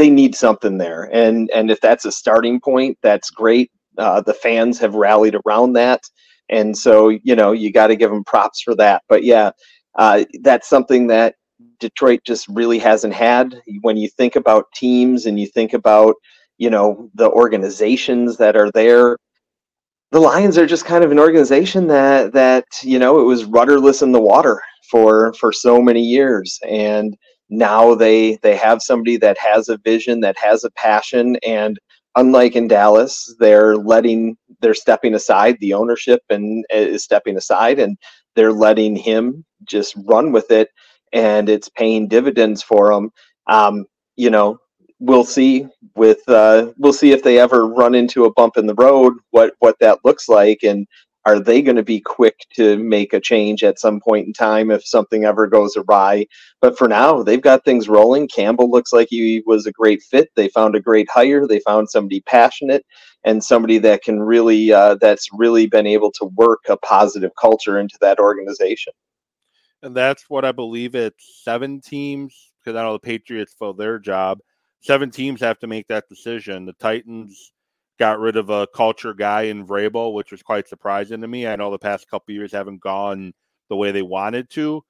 they 0.00 0.10
need 0.10 0.34
something 0.34 0.78
there, 0.78 1.04
and 1.12 1.50
and 1.54 1.70
if 1.70 1.80
that's 1.80 2.04
a 2.06 2.12
starting 2.12 2.60
point, 2.60 2.98
that's 3.02 3.30
great. 3.30 3.70
Uh, 3.98 4.20
the 4.20 4.34
fans 4.34 4.78
have 4.78 4.94
rallied 4.94 5.36
around 5.44 5.74
that, 5.74 6.02
and 6.48 6.76
so 6.76 7.08
you 7.10 7.36
know 7.36 7.52
you 7.52 7.70
got 7.72 7.88
to 7.88 7.96
give 7.96 8.10
them 8.10 8.24
props 8.24 8.62
for 8.62 8.74
that. 8.76 9.02
But 9.08 9.24
yeah, 9.24 9.50
uh, 9.96 10.24
that's 10.42 10.68
something 10.68 11.06
that 11.08 11.34
Detroit 11.78 12.20
just 12.24 12.48
really 12.48 12.78
hasn't 12.78 13.14
had. 13.14 13.60
When 13.82 13.96
you 13.96 14.08
think 14.08 14.36
about 14.36 14.72
teams 14.74 15.26
and 15.26 15.38
you 15.38 15.46
think 15.46 15.74
about 15.74 16.14
you 16.58 16.70
know 16.70 17.10
the 17.14 17.30
organizations 17.30 18.38
that 18.38 18.56
are 18.56 18.70
there 18.72 19.18
the 20.12 20.20
Lions 20.20 20.58
are 20.58 20.66
just 20.66 20.84
kind 20.84 21.04
of 21.04 21.12
an 21.12 21.18
organization 21.18 21.86
that 21.88 22.32
that 22.32 22.64
you 22.82 22.98
know 22.98 23.20
it 23.20 23.24
was 23.24 23.44
rudderless 23.44 24.02
in 24.02 24.12
the 24.12 24.20
water 24.20 24.60
for 24.90 25.32
for 25.34 25.52
so 25.52 25.80
many 25.80 26.02
years, 26.02 26.58
and 26.68 27.16
now 27.50 27.94
they 27.94 28.36
they 28.36 28.56
have 28.56 28.82
somebody 28.82 29.16
that 29.18 29.36
has 29.38 29.68
a 29.68 29.78
vision, 29.78 30.20
that 30.20 30.38
has 30.38 30.64
a 30.64 30.70
passion, 30.70 31.36
and 31.46 31.78
unlike 32.16 32.56
in 32.56 32.68
Dallas, 32.68 33.34
they're 33.38 33.76
letting 33.76 34.36
they're 34.60 34.74
stepping 34.74 35.14
aside 35.14 35.56
the 35.60 35.74
ownership 35.74 36.22
and 36.30 36.64
is 36.70 37.04
stepping 37.04 37.36
aside, 37.36 37.78
and 37.78 37.96
they're 38.36 38.52
letting 38.52 38.96
him 38.96 39.44
just 39.64 39.94
run 40.06 40.32
with 40.32 40.50
it, 40.50 40.68
and 41.12 41.48
it's 41.48 41.68
paying 41.68 42.08
dividends 42.08 42.62
for 42.62 42.92
them. 42.92 43.10
Um, 43.48 43.84
you 44.16 44.30
know, 44.30 44.58
we'll 45.00 45.24
see 45.24 45.66
with 45.96 46.20
uh, 46.28 46.72
we'll 46.78 46.92
see 46.92 47.12
if 47.12 47.22
they 47.22 47.38
ever 47.38 47.66
run 47.66 47.94
into 47.94 48.24
a 48.26 48.32
bump 48.34 48.56
in 48.56 48.66
the 48.66 48.74
road 48.74 49.14
what 49.30 49.54
what 49.58 49.76
that 49.80 49.98
looks 50.04 50.28
like 50.28 50.62
and 50.62 50.86
are 51.26 51.38
they 51.38 51.60
going 51.62 51.76
to 51.76 51.82
be 51.82 52.00
quick 52.00 52.46
to 52.54 52.78
make 52.78 53.12
a 53.12 53.20
change 53.20 53.62
at 53.62 53.78
some 53.78 54.00
point 54.00 54.26
in 54.26 54.32
time 54.32 54.70
if 54.70 54.86
something 54.86 55.24
ever 55.24 55.46
goes 55.46 55.76
awry? 55.76 56.26
But 56.60 56.78
for 56.78 56.88
now 56.88 57.22
they've 57.22 57.40
got 57.40 57.64
things 57.64 57.88
rolling. 57.88 58.28
Campbell 58.28 58.70
looks 58.70 58.92
like 58.92 59.08
he 59.10 59.42
was 59.46 59.66
a 59.66 59.72
great 59.72 60.02
fit. 60.02 60.30
They 60.34 60.48
found 60.48 60.74
a 60.74 60.80
great 60.80 61.08
hire. 61.10 61.46
They 61.46 61.60
found 61.60 61.90
somebody 61.90 62.20
passionate 62.22 62.84
and 63.24 63.44
somebody 63.44 63.78
that 63.78 64.02
can 64.02 64.20
really 64.20 64.72
uh, 64.72 64.94
that's 64.94 65.28
really 65.32 65.66
been 65.66 65.86
able 65.86 66.12
to 66.12 66.24
work 66.36 66.60
a 66.68 66.76
positive 66.76 67.32
culture 67.40 67.78
into 67.78 67.98
that 68.00 68.18
organization. 68.18 68.92
And 69.82 69.94
that's 69.94 70.28
what 70.28 70.44
i 70.44 70.52
believe 70.52 70.94
it's 70.94 71.42
seven 71.42 71.80
teams 71.80 72.52
because 72.58 72.78
i 72.78 72.82
know 72.82 72.92
the 72.92 72.98
patriots 72.98 73.54
filled 73.58 73.78
their 73.78 73.98
job 73.98 74.38
seven 74.80 75.10
teams 75.10 75.40
have 75.40 75.58
to 75.60 75.66
make 75.66 75.86
that 75.88 76.08
decision. 76.08 76.66
The 76.66 76.72
Titans 76.74 77.52
got 78.00 78.18
rid 78.18 78.38
of 78.38 78.48
a 78.48 78.66
culture 78.68 79.12
guy 79.12 79.42
in 79.42 79.66
Vrabel, 79.66 80.14
which 80.14 80.32
was 80.32 80.42
quite 80.42 80.66
surprising 80.66 81.20
to 81.20 81.28
me. 81.28 81.46
I 81.46 81.54
know 81.54 81.70
the 81.70 81.78
past 81.78 82.08
couple 82.10 82.34
years 82.34 82.50
haven't 82.50 82.80
gone 82.80 83.34
the 83.68 83.76
way 83.76 83.92
they 83.92 84.00
wanted 84.00 84.48
to, 84.50 84.82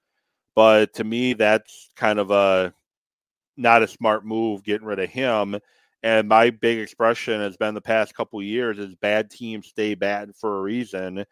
but 0.54 0.94
to 0.94 1.02
me, 1.02 1.32
that's 1.32 1.90
kind 1.96 2.20
of 2.20 2.30
a 2.30 2.72
not 3.56 3.82
a 3.82 3.88
smart 3.88 4.24
move 4.24 4.62
getting 4.62 4.86
rid 4.86 5.00
of 5.00 5.10
him. 5.10 5.58
And 6.04 6.28
my 6.28 6.50
big 6.50 6.78
expression 6.78 7.40
has 7.40 7.56
been 7.56 7.74
the 7.74 7.80
past 7.80 8.14
couple 8.14 8.40
years 8.42 8.78
is 8.78 8.94
bad 8.94 9.28
teams 9.28 9.66
stay 9.66 9.96
bad 9.96 10.30
for 10.36 10.58
a 10.58 10.62
reason. 10.62 11.24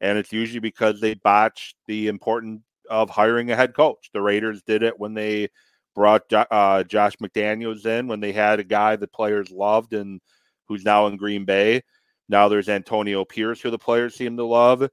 And 0.00 0.18
it's 0.18 0.32
usually 0.32 0.60
because 0.60 1.00
they 1.00 1.14
botched 1.14 1.76
the 1.86 2.08
importance 2.08 2.62
of 2.88 3.10
hiring 3.10 3.50
a 3.50 3.56
head 3.56 3.74
coach. 3.74 4.08
The 4.14 4.22
Raiders 4.22 4.62
did 4.62 4.82
it 4.82 4.98
when 4.98 5.12
they 5.12 5.48
brought 5.94 6.22
uh, 6.32 6.82
Josh 6.84 7.16
McDaniels 7.16 7.84
in 7.84 8.08
when 8.08 8.20
they 8.20 8.32
had 8.32 8.58
a 8.58 8.64
guy 8.64 8.96
the 8.96 9.06
players 9.06 9.50
loved 9.50 9.92
and 9.92 10.20
who's 10.68 10.84
now 10.84 11.06
in 11.06 11.16
Green 11.16 11.44
Bay. 11.44 11.82
Now 12.28 12.48
there's 12.48 12.68
Antonio 12.68 13.24
Pierce, 13.24 13.60
who 13.60 13.70
the 13.70 13.78
players 13.78 14.14
seem 14.14 14.36
to 14.36 14.44
love, 14.44 14.88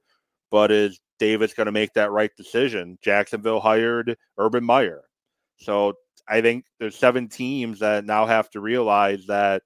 but 0.50 0.70
is 0.70 1.00
Davis 1.18 1.54
going 1.54 1.66
to 1.66 1.72
make 1.72 1.92
that 1.94 2.12
right 2.12 2.30
decision? 2.36 2.98
Jacksonville 3.02 3.60
hired 3.60 4.16
Urban 4.38 4.64
Meyer. 4.64 5.02
So 5.56 5.94
I 6.28 6.40
think 6.40 6.66
there's 6.78 6.96
seven 6.96 7.28
teams 7.28 7.80
that 7.80 8.04
now 8.04 8.26
have 8.26 8.50
to 8.50 8.60
realize 8.60 9.26
that 9.26 9.62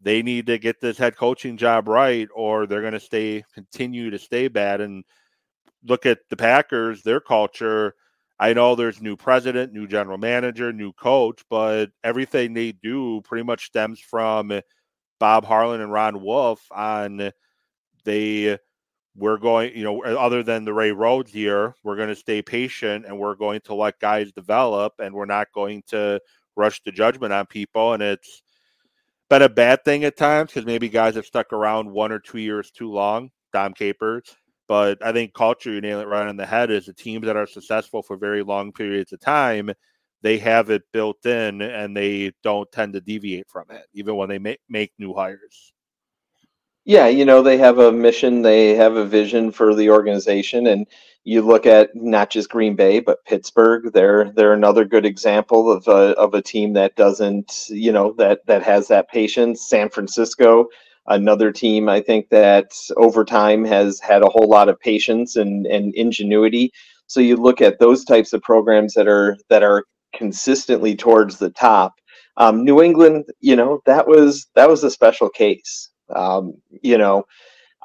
they 0.00 0.22
need 0.22 0.46
to 0.46 0.58
get 0.58 0.80
this 0.80 0.98
head 0.98 1.16
coaching 1.16 1.56
job 1.56 1.88
right 1.88 2.28
or 2.34 2.66
they're 2.66 2.80
going 2.80 2.92
to 2.94 3.00
stay 3.00 3.44
continue 3.54 4.10
to 4.10 4.18
stay 4.18 4.48
bad 4.48 4.80
and 4.80 5.04
look 5.84 6.06
at 6.06 6.20
the 6.28 6.36
Packers, 6.36 7.02
their 7.02 7.20
culture 7.20 7.94
I 8.40 8.54
know 8.54 8.74
there's 8.74 9.02
new 9.02 9.16
president, 9.16 9.74
new 9.74 9.86
general 9.86 10.16
manager, 10.16 10.72
new 10.72 10.94
coach, 10.94 11.42
but 11.50 11.90
everything 12.02 12.54
they 12.54 12.72
do 12.72 13.20
pretty 13.20 13.44
much 13.44 13.66
stems 13.66 14.00
from 14.00 14.50
Bob 15.20 15.44
Harlan 15.44 15.80
and 15.80 15.92
Ron 15.92 16.20
Wolf 16.20 16.66
on 16.72 17.30
they 18.04 18.58
we're 19.16 19.38
going, 19.38 19.76
you 19.76 19.84
know, 19.84 20.02
uh, 20.04 20.16
other 20.16 20.42
than 20.42 20.64
the 20.64 20.72
Ray 20.72 20.92
Rhodes 20.92 21.34
year, 21.34 21.74
we're 21.84 21.96
going 21.96 22.08
to 22.08 22.16
stay 22.16 22.42
patient 22.42 23.04
and 23.06 23.18
we're 23.18 23.34
going 23.34 23.60
to 23.62 23.74
let 23.74 24.00
guys 24.00 24.32
develop 24.32 24.94
and 24.98 25.14
we're 25.14 25.26
not 25.26 25.48
going 25.52 25.82
to 25.88 26.20
rush 26.56 26.82
to 26.82 26.92
judgment 26.92 27.32
on 27.32 27.46
people. 27.46 27.92
And 27.92 28.02
it's 28.02 28.42
been 29.28 29.42
a 29.42 29.48
bad 29.48 29.84
thing 29.84 30.04
at 30.04 30.16
times 30.16 30.50
because 30.50 30.64
maybe 30.66 30.88
guys 30.88 31.16
have 31.16 31.26
stuck 31.26 31.52
around 31.52 31.90
one 31.90 32.12
or 32.12 32.18
two 32.18 32.38
years 32.38 32.70
too 32.70 32.90
long. 32.90 33.30
Dom 33.52 33.74
Capers, 33.74 34.36
but 34.68 35.04
I 35.04 35.12
think 35.12 35.34
culture, 35.34 35.72
you 35.72 35.80
nail 35.80 36.00
it 36.00 36.06
right 36.06 36.28
on 36.28 36.36
the 36.36 36.46
head, 36.46 36.70
is 36.70 36.86
the 36.86 36.92
teams 36.92 37.26
that 37.26 37.36
are 37.36 37.46
successful 37.46 38.02
for 38.02 38.16
very 38.16 38.44
long 38.44 38.72
periods 38.72 39.12
of 39.12 39.18
time, 39.18 39.72
they 40.22 40.38
have 40.38 40.70
it 40.70 40.82
built 40.92 41.24
in 41.26 41.62
and 41.62 41.96
they 41.96 42.32
don't 42.42 42.70
tend 42.72 42.92
to 42.94 43.00
deviate 43.00 43.48
from 43.48 43.64
it, 43.70 43.86
even 43.94 44.16
when 44.16 44.28
they 44.28 44.38
make, 44.38 44.60
make 44.68 44.92
new 44.98 45.14
hires. 45.14 45.72
Yeah, 46.84 47.08
you 47.08 47.24
know, 47.24 47.42
they 47.42 47.58
have 47.58 47.78
a 47.78 47.92
mission, 47.92 48.42
they 48.42 48.74
have 48.74 48.96
a 48.96 49.04
vision 49.04 49.52
for 49.52 49.74
the 49.74 49.90
organization. 49.90 50.66
And 50.66 50.86
you 51.24 51.42
look 51.42 51.66
at 51.66 51.94
not 51.94 52.30
just 52.30 52.48
Green 52.48 52.74
Bay, 52.74 53.00
but 53.00 53.24
Pittsburgh, 53.26 53.92
they're 53.92 54.32
they're 54.32 54.54
another 54.54 54.84
good 54.86 55.04
example 55.04 55.70
of 55.70 55.86
a 55.88 56.16
of 56.18 56.32
a 56.34 56.42
team 56.42 56.72
that 56.72 56.96
doesn't, 56.96 57.66
you 57.68 57.92
know, 57.92 58.14
that 58.14 58.46
that 58.46 58.62
has 58.62 58.88
that 58.88 59.10
patience. 59.10 59.68
San 59.68 59.90
Francisco, 59.90 60.66
another 61.06 61.52
team 61.52 61.88
I 61.88 62.00
think 62.00 62.30
that 62.30 62.72
over 62.96 63.24
time 63.24 63.64
has 63.66 64.00
had 64.00 64.22
a 64.22 64.28
whole 64.30 64.48
lot 64.48 64.70
of 64.70 64.80
patience 64.80 65.36
and, 65.36 65.66
and 65.66 65.94
ingenuity. 65.94 66.72
So 67.06 67.20
you 67.20 67.36
look 67.36 67.60
at 67.60 67.78
those 67.78 68.04
types 68.04 68.32
of 68.32 68.40
programs 68.42 68.94
that 68.94 69.06
are 69.06 69.36
that 69.50 69.62
are 69.62 69.84
consistently 70.14 70.94
towards 70.94 71.38
the 71.38 71.50
top. 71.50 71.94
Um, 72.36 72.64
New 72.64 72.82
England, 72.82 73.26
you 73.40 73.56
know, 73.56 73.80
that 73.86 74.06
was 74.06 74.46
that 74.54 74.68
was 74.68 74.84
a 74.84 74.90
special 74.90 75.28
case. 75.28 75.90
Um, 76.14 76.54
you 76.82 76.98
know, 76.98 77.24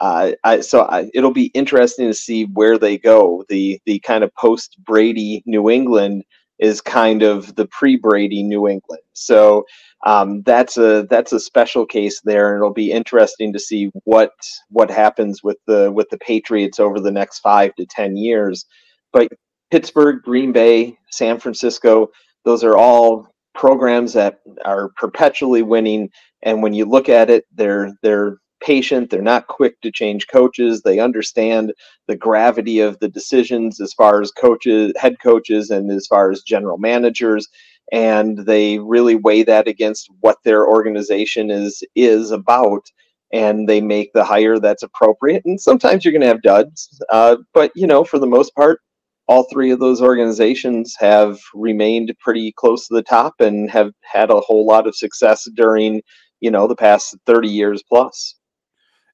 uh, 0.01 0.31
I, 0.43 0.61
so 0.61 0.83
I, 0.83 1.09
it'll 1.13 1.33
be 1.33 1.47
interesting 1.47 2.07
to 2.07 2.13
see 2.13 2.45
where 2.45 2.77
they 2.77 2.97
go. 2.97 3.43
The 3.49 3.79
the 3.85 3.99
kind 3.99 4.23
of 4.23 4.33
post 4.35 4.77
Brady 4.85 5.43
New 5.45 5.69
England 5.69 6.23
is 6.59 6.81
kind 6.81 7.21
of 7.21 7.55
the 7.55 7.67
pre 7.67 7.97
Brady 7.97 8.43
New 8.43 8.67
England. 8.67 9.01
So 9.13 9.65
um, 10.05 10.41
that's 10.43 10.77
a 10.77 11.05
that's 11.09 11.33
a 11.33 11.39
special 11.39 11.85
case 11.85 12.21
there, 12.21 12.53
and 12.53 12.59
it'll 12.59 12.73
be 12.73 12.91
interesting 12.91 13.51
to 13.53 13.59
see 13.59 13.91
what 14.03 14.31
what 14.69 14.89
happens 14.89 15.43
with 15.43 15.57
the 15.67 15.91
with 15.91 16.09
the 16.09 16.17
Patriots 16.19 16.79
over 16.79 16.99
the 16.99 17.11
next 17.11 17.39
five 17.39 17.73
to 17.75 17.85
ten 17.85 18.15
years. 18.17 18.65
But 19.11 19.29
Pittsburgh, 19.71 20.21
Green 20.23 20.51
Bay, 20.51 20.97
San 21.11 21.39
Francisco, 21.39 22.09
those 22.43 22.63
are 22.63 22.77
all 22.77 23.27
programs 23.53 24.13
that 24.13 24.39
are 24.65 24.89
perpetually 24.97 25.63
winning. 25.63 26.09
And 26.43 26.61
when 26.61 26.73
you 26.73 26.85
look 26.85 27.09
at 27.09 27.29
it, 27.29 27.45
they're 27.53 27.93
they're 28.03 28.37
patient. 28.61 29.09
They're 29.09 29.21
not 29.21 29.47
quick 29.47 29.79
to 29.81 29.91
change 29.91 30.27
coaches. 30.27 30.81
They 30.81 30.99
understand 30.99 31.73
the 32.07 32.15
gravity 32.15 32.79
of 32.79 32.97
the 32.99 33.09
decisions 33.09 33.79
as 33.79 33.93
far 33.93 34.21
as 34.21 34.31
coaches, 34.31 34.93
head 34.97 35.17
coaches, 35.21 35.69
and 35.69 35.91
as 35.91 36.07
far 36.07 36.31
as 36.31 36.41
general 36.41 36.77
managers 36.77 37.47
and 37.91 38.39
they 38.39 38.79
really 38.79 39.15
weigh 39.15 39.43
that 39.43 39.67
against 39.67 40.09
what 40.21 40.37
their 40.43 40.67
organization 40.67 41.51
is 41.51 41.83
is 41.95 42.31
about 42.31 42.85
and 43.31 43.67
they 43.67 43.81
make 43.81 44.11
the 44.13 44.23
hire 44.23 44.59
that's 44.59 44.83
appropriate 44.83 45.43
and 45.45 45.59
sometimes 45.59 46.03
you're 46.03 46.11
going 46.11 46.21
to 46.21 46.27
have 46.27 46.41
duds 46.41 46.99
uh, 47.11 47.37
but 47.53 47.71
you 47.75 47.87
know 47.87 48.03
for 48.03 48.19
the 48.19 48.27
most 48.27 48.53
part 48.55 48.79
all 49.27 49.43
three 49.51 49.71
of 49.71 49.79
those 49.79 50.01
organizations 50.01 50.95
have 50.99 51.39
remained 51.53 52.13
pretty 52.19 52.51
close 52.51 52.87
to 52.87 52.93
the 52.93 53.03
top 53.03 53.33
and 53.39 53.69
have 53.69 53.91
had 54.01 54.29
a 54.29 54.39
whole 54.39 54.65
lot 54.65 54.87
of 54.87 54.95
success 54.95 55.47
during 55.55 56.01
you 56.41 56.51
know 56.51 56.67
the 56.67 56.75
past 56.75 57.15
30 57.25 57.47
years 57.47 57.83
plus 57.87 58.35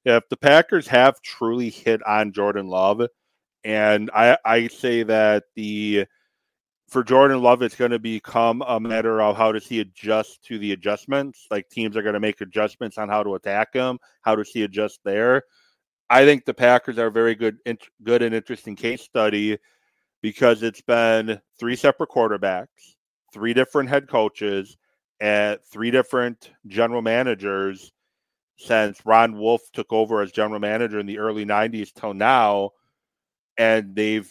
if 0.04 0.22
the 0.28 0.36
packers 0.36 0.86
have 0.86 1.20
truly 1.22 1.70
hit 1.70 2.02
on 2.06 2.32
jordan 2.32 2.66
love 2.66 3.02
and 3.64 4.10
i 4.14 4.36
i 4.44 4.66
say 4.68 5.02
that 5.02 5.44
the 5.56 6.04
for 6.92 7.02
Jordan 7.02 7.40
Love, 7.40 7.62
it's 7.62 7.74
going 7.74 7.90
to 7.90 7.98
become 7.98 8.62
a 8.66 8.78
matter 8.78 9.22
of 9.22 9.34
how 9.34 9.50
does 9.50 9.66
he 9.66 9.80
adjust 9.80 10.44
to 10.44 10.58
the 10.58 10.72
adjustments. 10.72 11.46
Like 11.50 11.66
teams 11.70 11.96
are 11.96 12.02
going 12.02 12.12
to 12.12 12.20
make 12.20 12.42
adjustments 12.42 12.98
on 12.98 13.08
how 13.08 13.22
to 13.22 13.34
attack 13.34 13.72
him. 13.72 13.98
How 14.20 14.36
does 14.36 14.50
he 14.50 14.64
adjust 14.64 15.00
there? 15.02 15.44
I 16.10 16.26
think 16.26 16.44
the 16.44 16.52
Packers 16.52 16.98
are 16.98 17.06
a 17.06 17.10
very 17.10 17.34
good, 17.34 17.56
good 18.02 18.20
and 18.20 18.34
interesting 18.34 18.76
case 18.76 19.00
study 19.00 19.56
because 20.22 20.62
it's 20.62 20.80
been 20.80 21.40
three 21.58 21.76
separate 21.76 22.10
quarterbacks, 22.10 22.94
three 23.32 23.52
different 23.52 23.88
head 23.88 24.08
coaches, 24.08 24.76
and 25.20 25.58
three 25.70 25.90
different 25.90 26.52
general 26.66 27.02
managers 27.02 27.92
since 28.56 29.04
Ron 29.04 29.36
Wolf 29.36 29.62
took 29.72 29.92
over 29.92 30.22
as 30.22 30.32
general 30.32 30.60
manager 30.60 30.98
in 30.98 31.06
the 31.06 31.18
early 31.18 31.44
'90s 31.44 31.92
till 31.92 32.14
now, 32.14 32.70
and 33.58 33.94
they've 33.94 34.30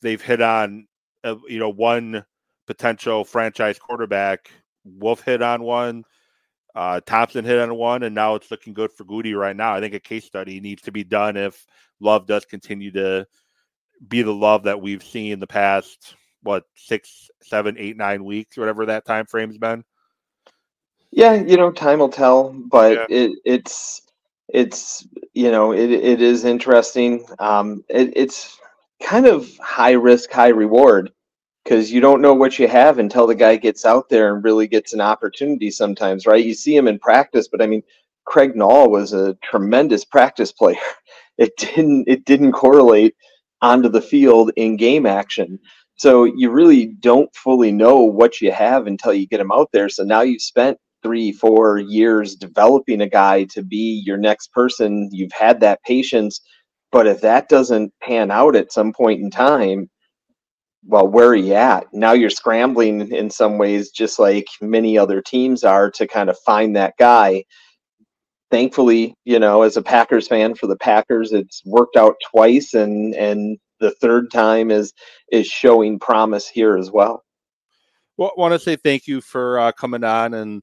they've 0.00 0.22
hit 0.22 0.42
on 0.42 0.86
uh, 1.24 1.36
you 1.48 1.58
know 1.58 1.70
one 1.70 2.24
potential 2.66 3.24
franchise 3.24 3.78
quarterback 3.78 4.50
Wolf 4.84 5.22
hit 5.22 5.42
on 5.42 5.62
one. 5.62 6.04
Uh, 6.74 7.00
Thompson 7.04 7.44
hit 7.44 7.58
on 7.58 7.74
one, 7.76 8.02
and 8.02 8.14
now 8.14 8.34
it's 8.34 8.50
looking 8.50 8.72
good 8.72 8.90
for 8.92 9.04
Gutey 9.04 9.36
right 9.38 9.54
now. 9.54 9.74
I 9.74 9.80
think 9.80 9.94
a 9.94 10.00
case 10.00 10.24
study 10.24 10.58
needs 10.58 10.82
to 10.82 10.92
be 10.92 11.04
done 11.04 11.36
if 11.36 11.66
Love 12.00 12.26
does 12.26 12.46
continue 12.46 12.90
to 12.92 13.26
be 14.08 14.22
the 14.22 14.34
Love 14.34 14.64
that 14.64 14.80
we've 14.80 15.02
seen 15.02 15.38
the 15.38 15.46
past 15.46 16.16
what 16.42 16.64
six, 16.74 17.30
seven, 17.42 17.76
eight, 17.78 17.96
nine 17.96 18.24
weeks, 18.24 18.56
whatever 18.56 18.86
that 18.86 19.04
time 19.04 19.26
frame's 19.26 19.58
been. 19.58 19.84
Yeah, 21.10 21.34
you 21.34 21.56
know, 21.56 21.70
time 21.70 21.98
will 21.98 22.08
tell, 22.08 22.50
but 22.50 22.92
yeah. 22.92 23.06
it, 23.08 23.38
it's 23.44 24.02
it's 24.48 25.06
you 25.34 25.50
know 25.50 25.72
it 25.72 25.90
it 25.90 26.20
is 26.20 26.44
interesting. 26.44 27.24
Um, 27.38 27.84
it, 27.88 28.12
it's 28.16 28.58
kind 29.02 29.26
of 29.26 29.56
high 29.58 29.92
risk, 29.92 30.30
high 30.30 30.48
reward 30.48 31.12
because 31.64 31.92
you 31.92 32.00
don't 32.00 32.22
know 32.22 32.34
what 32.34 32.58
you 32.58 32.66
have 32.66 32.98
until 32.98 33.26
the 33.26 33.34
guy 33.34 33.56
gets 33.56 33.84
out 33.84 34.08
there 34.08 34.34
and 34.34 34.42
really 34.42 34.66
gets 34.66 34.94
an 34.94 35.00
opportunity 35.00 35.70
sometimes, 35.70 36.26
right? 36.26 36.44
You 36.44 36.54
see 36.54 36.74
him 36.74 36.88
in 36.88 36.98
practice, 36.98 37.46
but 37.46 37.62
I 37.62 37.66
mean, 37.66 37.82
Craig 38.24 38.54
Nall 38.54 38.90
was 38.90 39.12
a 39.12 39.34
tremendous 39.42 40.04
practice 40.04 40.52
player. 40.52 40.76
It 41.38 41.56
didn't 41.56 42.04
it 42.08 42.26
didn't 42.26 42.52
correlate 42.52 43.16
onto 43.62 43.88
the 43.88 44.02
field 44.02 44.52
in 44.56 44.76
game 44.76 45.06
action. 45.06 45.58
So 45.96 46.24
you 46.24 46.50
really 46.50 46.86
don't 47.00 47.34
fully 47.34 47.72
know 47.72 47.98
what 47.98 48.40
you 48.40 48.52
have 48.52 48.86
until 48.86 49.14
you 49.14 49.26
get 49.26 49.40
him 49.40 49.52
out 49.52 49.70
there. 49.72 49.88
So 49.88 50.02
now 50.02 50.22
you've 50.22 50.42
spent 50.42 50.76
three, 51.02 51.32
four 51.32 51.78
years 51.78 52.34
developing 52.34 53.00
a 53.00 53.08
guy 53.08 53.44
to 53.44 53.62
be 53.62 54.02
your 54.04 54.16
next 54.16 54.52
person. 54.52 55.08
You've 55.12 55.32
had 55.32 55.60
that 55.60 55.82
patience. 55.84 56.40
But 56.90 57.06
if 57.06 57.20
that 57.22 57.48
doesn't 57.48 57.92
pan 58.02 58.30
out 58.30 58.54
at 58.54 58.72
some 58.72 58.92
point 58.92 59.20
in 59.20 59.30
time, 59.30 59.88
well, 60.84 61.06
where 61.06 61.28
are 61.28 61.36
you 61.36 61.54
at? 61.54 61.86
Now 61.92 62.12
you're 62.12 62.30
scrambling 62.30 63.12
in 63.12 63.30
some 63.30 63.56
ways, 63.56 63.90
just 63.90 64.18
like 64.18 64.46
many 64.60 64.98
other 64.98 65.22
teams 65.22 65.64
are, 65.64 65.90
to 65.92 66.06
kind 66.06 66.28
of 66.28 66.38
find 66.40 66.74
that 66.76 66.94
guy. 66.98 67.44
Thankfully, 68.52 69.14
you 69.24 69.38
know, 69.38 69.62
as 69.62 69.78
a 69.78 69.82
Packers 69.82 70.28
fan 70.28 70.54
for 70.54 70.66
the 70.66 70.76
Packers, 70.76 71.32
it's 71.32 71.64
worked 71.64 71.96
out 71.96 72.16
twice, 72.30 72.74
and 72.74 73.14
and 73.14 73.58
the 73.80 73.92
third 73.92 74.30
time 74.30 74.70
is 74.70 74.92
is 75.30 75.46
showing 75.46 75.98
promise 75.98 76.46
here 76.46 76.76
as 76.76 76.90
well. 76.90 77.24
Well, 78.18 78.32
I 78.36 78.38
want 78.38 78.52
to 78.52 78.58
say 78.58 78.76
thank 78.76 79.06
you 79.06 79.22
for 79.22 79.58
uh, 79.58 79.72
coming 79.72 80.04
on 80.04 80.34
and 80.34 80.62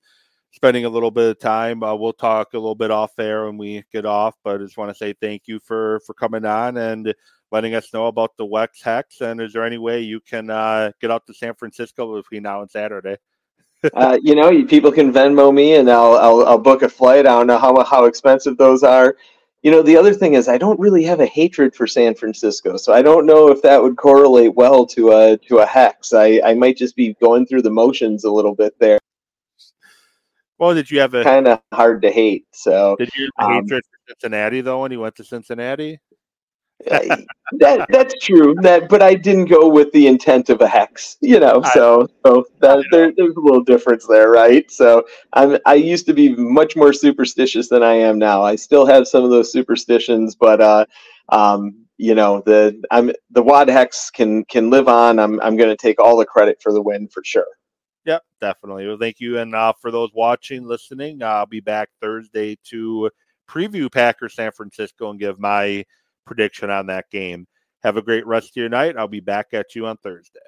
spending 0.52 0.86
a 0.86 0.90
little 0.90 1.10
bit 1.10 1.32
of 1.32 1.40
time. 1.40 1.82
Uh, 1.82 1.96
we'll 1.96 2.14
talk 2.14 2.54
a 2.54 2.60
little 2.60 2.76
bit 2.76 2.92
off 2.92 3.16
there 3.18 3.48
when 3.48 3.58
we 3.58 3.84
get 3.92 4.06
off, 4.06 4.36
but 4.44 4.62
I 4.62 4.64
just 4.64 4.78
want 4.78 4.92
to 4.92 4.96
say 4.96 5.16
thank 5.20 5.48
you 5.48 5.60
for 5.60 6.00
for 6.06 6.14
coming 6.14 6.46
on 6.46 6.78
and 6.78 7.12
letting 7.52 7.74
us 7.74 7.92
know 7.92 8.06
about 8.06 8.38
the 8.38 8.46
WAD 8.46 8.70
Hex. 8.84 9.22
And 9.22 9.42
is 9.42 9.54
there 9.54 9.66
any 9.66 9.80
way 9.80 10.02
you 10.02 10.20
can 10.20 10.52
uh, 10.52 10.92
get 11.02 11.10
out 11.10 11.26
to 11.26 11.34
San 11.34 11.56
Francisco 11.56 12.16
between 12.16 12.44
now 12.44 12.62
and 12.62 12.70
Saturday? 12.70 13.18
uh, 13.94 14.18
you 14.22 14.36
know, 14.36 14.66
people 14.66 14.92
can 14.92 15.14
Venmo 15.14 15.54
me, 15.54 15.76
and 15.76 15.90
I'll, 15.90 16.18
I'll 16.18 16.46
I'll 16.46 16.58
book 16.58 16.82
a 16.82 16.90
flight. 16.90 17.26
I 17.26 17.30
don't 17.30 17.48
know 17.48 17.58
how 17.58 17.84
how 17.84 18.06
expensive 18.06 18.58
those 18.58 18.84
are. 18.84 19.16
You 19.62 19.72
know, 19.72 19.82
the 19.82 19.98
other 19.98 20.14
thing 20.14 20.34
is 20.34 20.48
I 20.48 20.58
don't 20.58 20.80
really 20.80 21.04
have 21.04 21.20
a 21.20 21.26
hatred 21.26 21.76
for 21.76 21.88
San 21.88 22.16
Francisco, 22.16 22.78
so 22.78 22.94
I 22.94 23.02
don't 23.02 23.26
know 23.26 23.50
if 23.50 23.62
that 23.62 23.82
would 23.82 23.98
correlate 23.98 24.54
well 24.56 24.86
to 24.88 25.12
a 25.12 25.38
to 25.38 25.60
a 25.60 25.66
hex. 25.66 26.14
I 26.14 26.42
I 26.44 26.54
might 26.56 26.78
just 26.78 26.96
be 26.96 27.14
going 27.22 27.46
through 27.46 27.62
the 27.62 27.72
motions 27.72 28.26
a 28.26 28.32
little 28.32 28.56
bit 28.56 28.78
there. 28.80 29.00
Well, 30.58 30.74
did 30.74 30.92
you 30.92 31.00
have 31.00 31.14
a 31.14 31.24
kind 31.24 31.48
of 31.48 31.62
hard 31.74 32.02
to 32.02 32.12
hate? 32.12 32.48
So 32.52 32.98
did 32.98 33.10
you 33.16 33.30
have 33.38 33.50
um, 33.50 33.54
hatred 33.64 33.84
for 33.86 34.14
Cincinnati 34.14 34.60
though 34.60 34.82
when 34.82 34.92
you 34.92 35.00
went 35.00 35.16
to 35.16 35.24
Cincinnati? 35.24 36.00
That 36.86 37.88
that's 37.90 38.14
true. 38.24 38.56
That, 38.62 38.90
but 38.90 39.02
I 39.02 39.16
didn't 39.16 39.46
go 39.46 39.68
with 39.68 39.92
the 39.92 40.08
intent 40.08 40.50
of 40.50 40.62
a 40.62 40.68
hex, 40.68 41.18
you 41.22 41.40
know. 41.40 41.62
So, 41.74 42.08
so 42.26 42.46
that 42.62 42.86
there, 42.92 43.12
there's 43.16 43.36
a 43.36 43.40
little 43.40 43.64
difference 43.64 44.06
there, 44.08 44.30
right? 44.30 44.70
So, 44.72 45.06
I'm 45.34 45.58
I 45.66 45.74
used 45.74 46.06
to 46.08 46.14
be 46.14 46.36
much 46.36 46.76
more 46.76 46.94
superstitious 46.94 47.68
than 47.68 47.84
I 47.84 47.94
am 47.94 48.20
now. 48.20 48.44
I 48.44 48.56
still 48.56 48.86
have 48.86 49.08
some 49.08 49.24
of 49.24 49.30
those 49.30 49.52
superstitions, 49.52 50.36
but 50.36 50.62
uh, 50.62 50.86
um, 51.30 51.86
you 51.98 52.16
know, 52.16 52.42
the 52.46 52.82
I'm 52.92 53.12
the 53.32 53.44
WAD 53.44 53.70
Hex 53.70 54.10
can 54.10 54.46
can 54.46 54.70
live 54.70 54.88
on. 54.88 55.20
I'm 55.20 55.42
I'm 55.42 55.58
going 55.58 55.70
to 55.70 55.76
take 55.76 56.00
all 56.00 56.18
the 56.18 56.26
credit 56.26 56.62
for 56.62 56.72
the 56.72 56.82
win 56.82 57.08
for 57.08 57.24
sure. 57.26 57.48
Yep, 58.06 58.24
definitely. 58.40 58.88
Well, 58.88 58.98
thank 58.98 59.20
you, 59.20 59.40
and 59.40 59.54
uh, 59.54 59.74
for 59.82 59.92
those 59.92 60.10
watching, 60.14 60.66
listening, 60.66 61.22
I'll 61.22 61.46
be 61.46 61.60
back 61.60 61.90
Thursday 62.02 62.58
to 62.66 63.10
preview 63.50 63.92
Packers 63.92 64.36
San 64.36 64.52
Francisco 64.52 65.10
and 65.10 65.20
give 65.20 65.40
my 65.40 65.84
prediction 66.30 66.70
on 66.70 66.86
that 66.86 67.10
game. 67.10 67.48
Have 67.82 67.98
a 67.98 68.04
great 68.04 68.28
rest 68.28 68.52
of 68.52 68.56
your 68.56 68.70
night. 68.70 68.96
I'll 68.96 69.08
be 69.08 69.20
back 69.20 69.48
at 69.54 69.74
you 69.74 69.88
on 69.88 69.98
Thursday. 69.98 70.40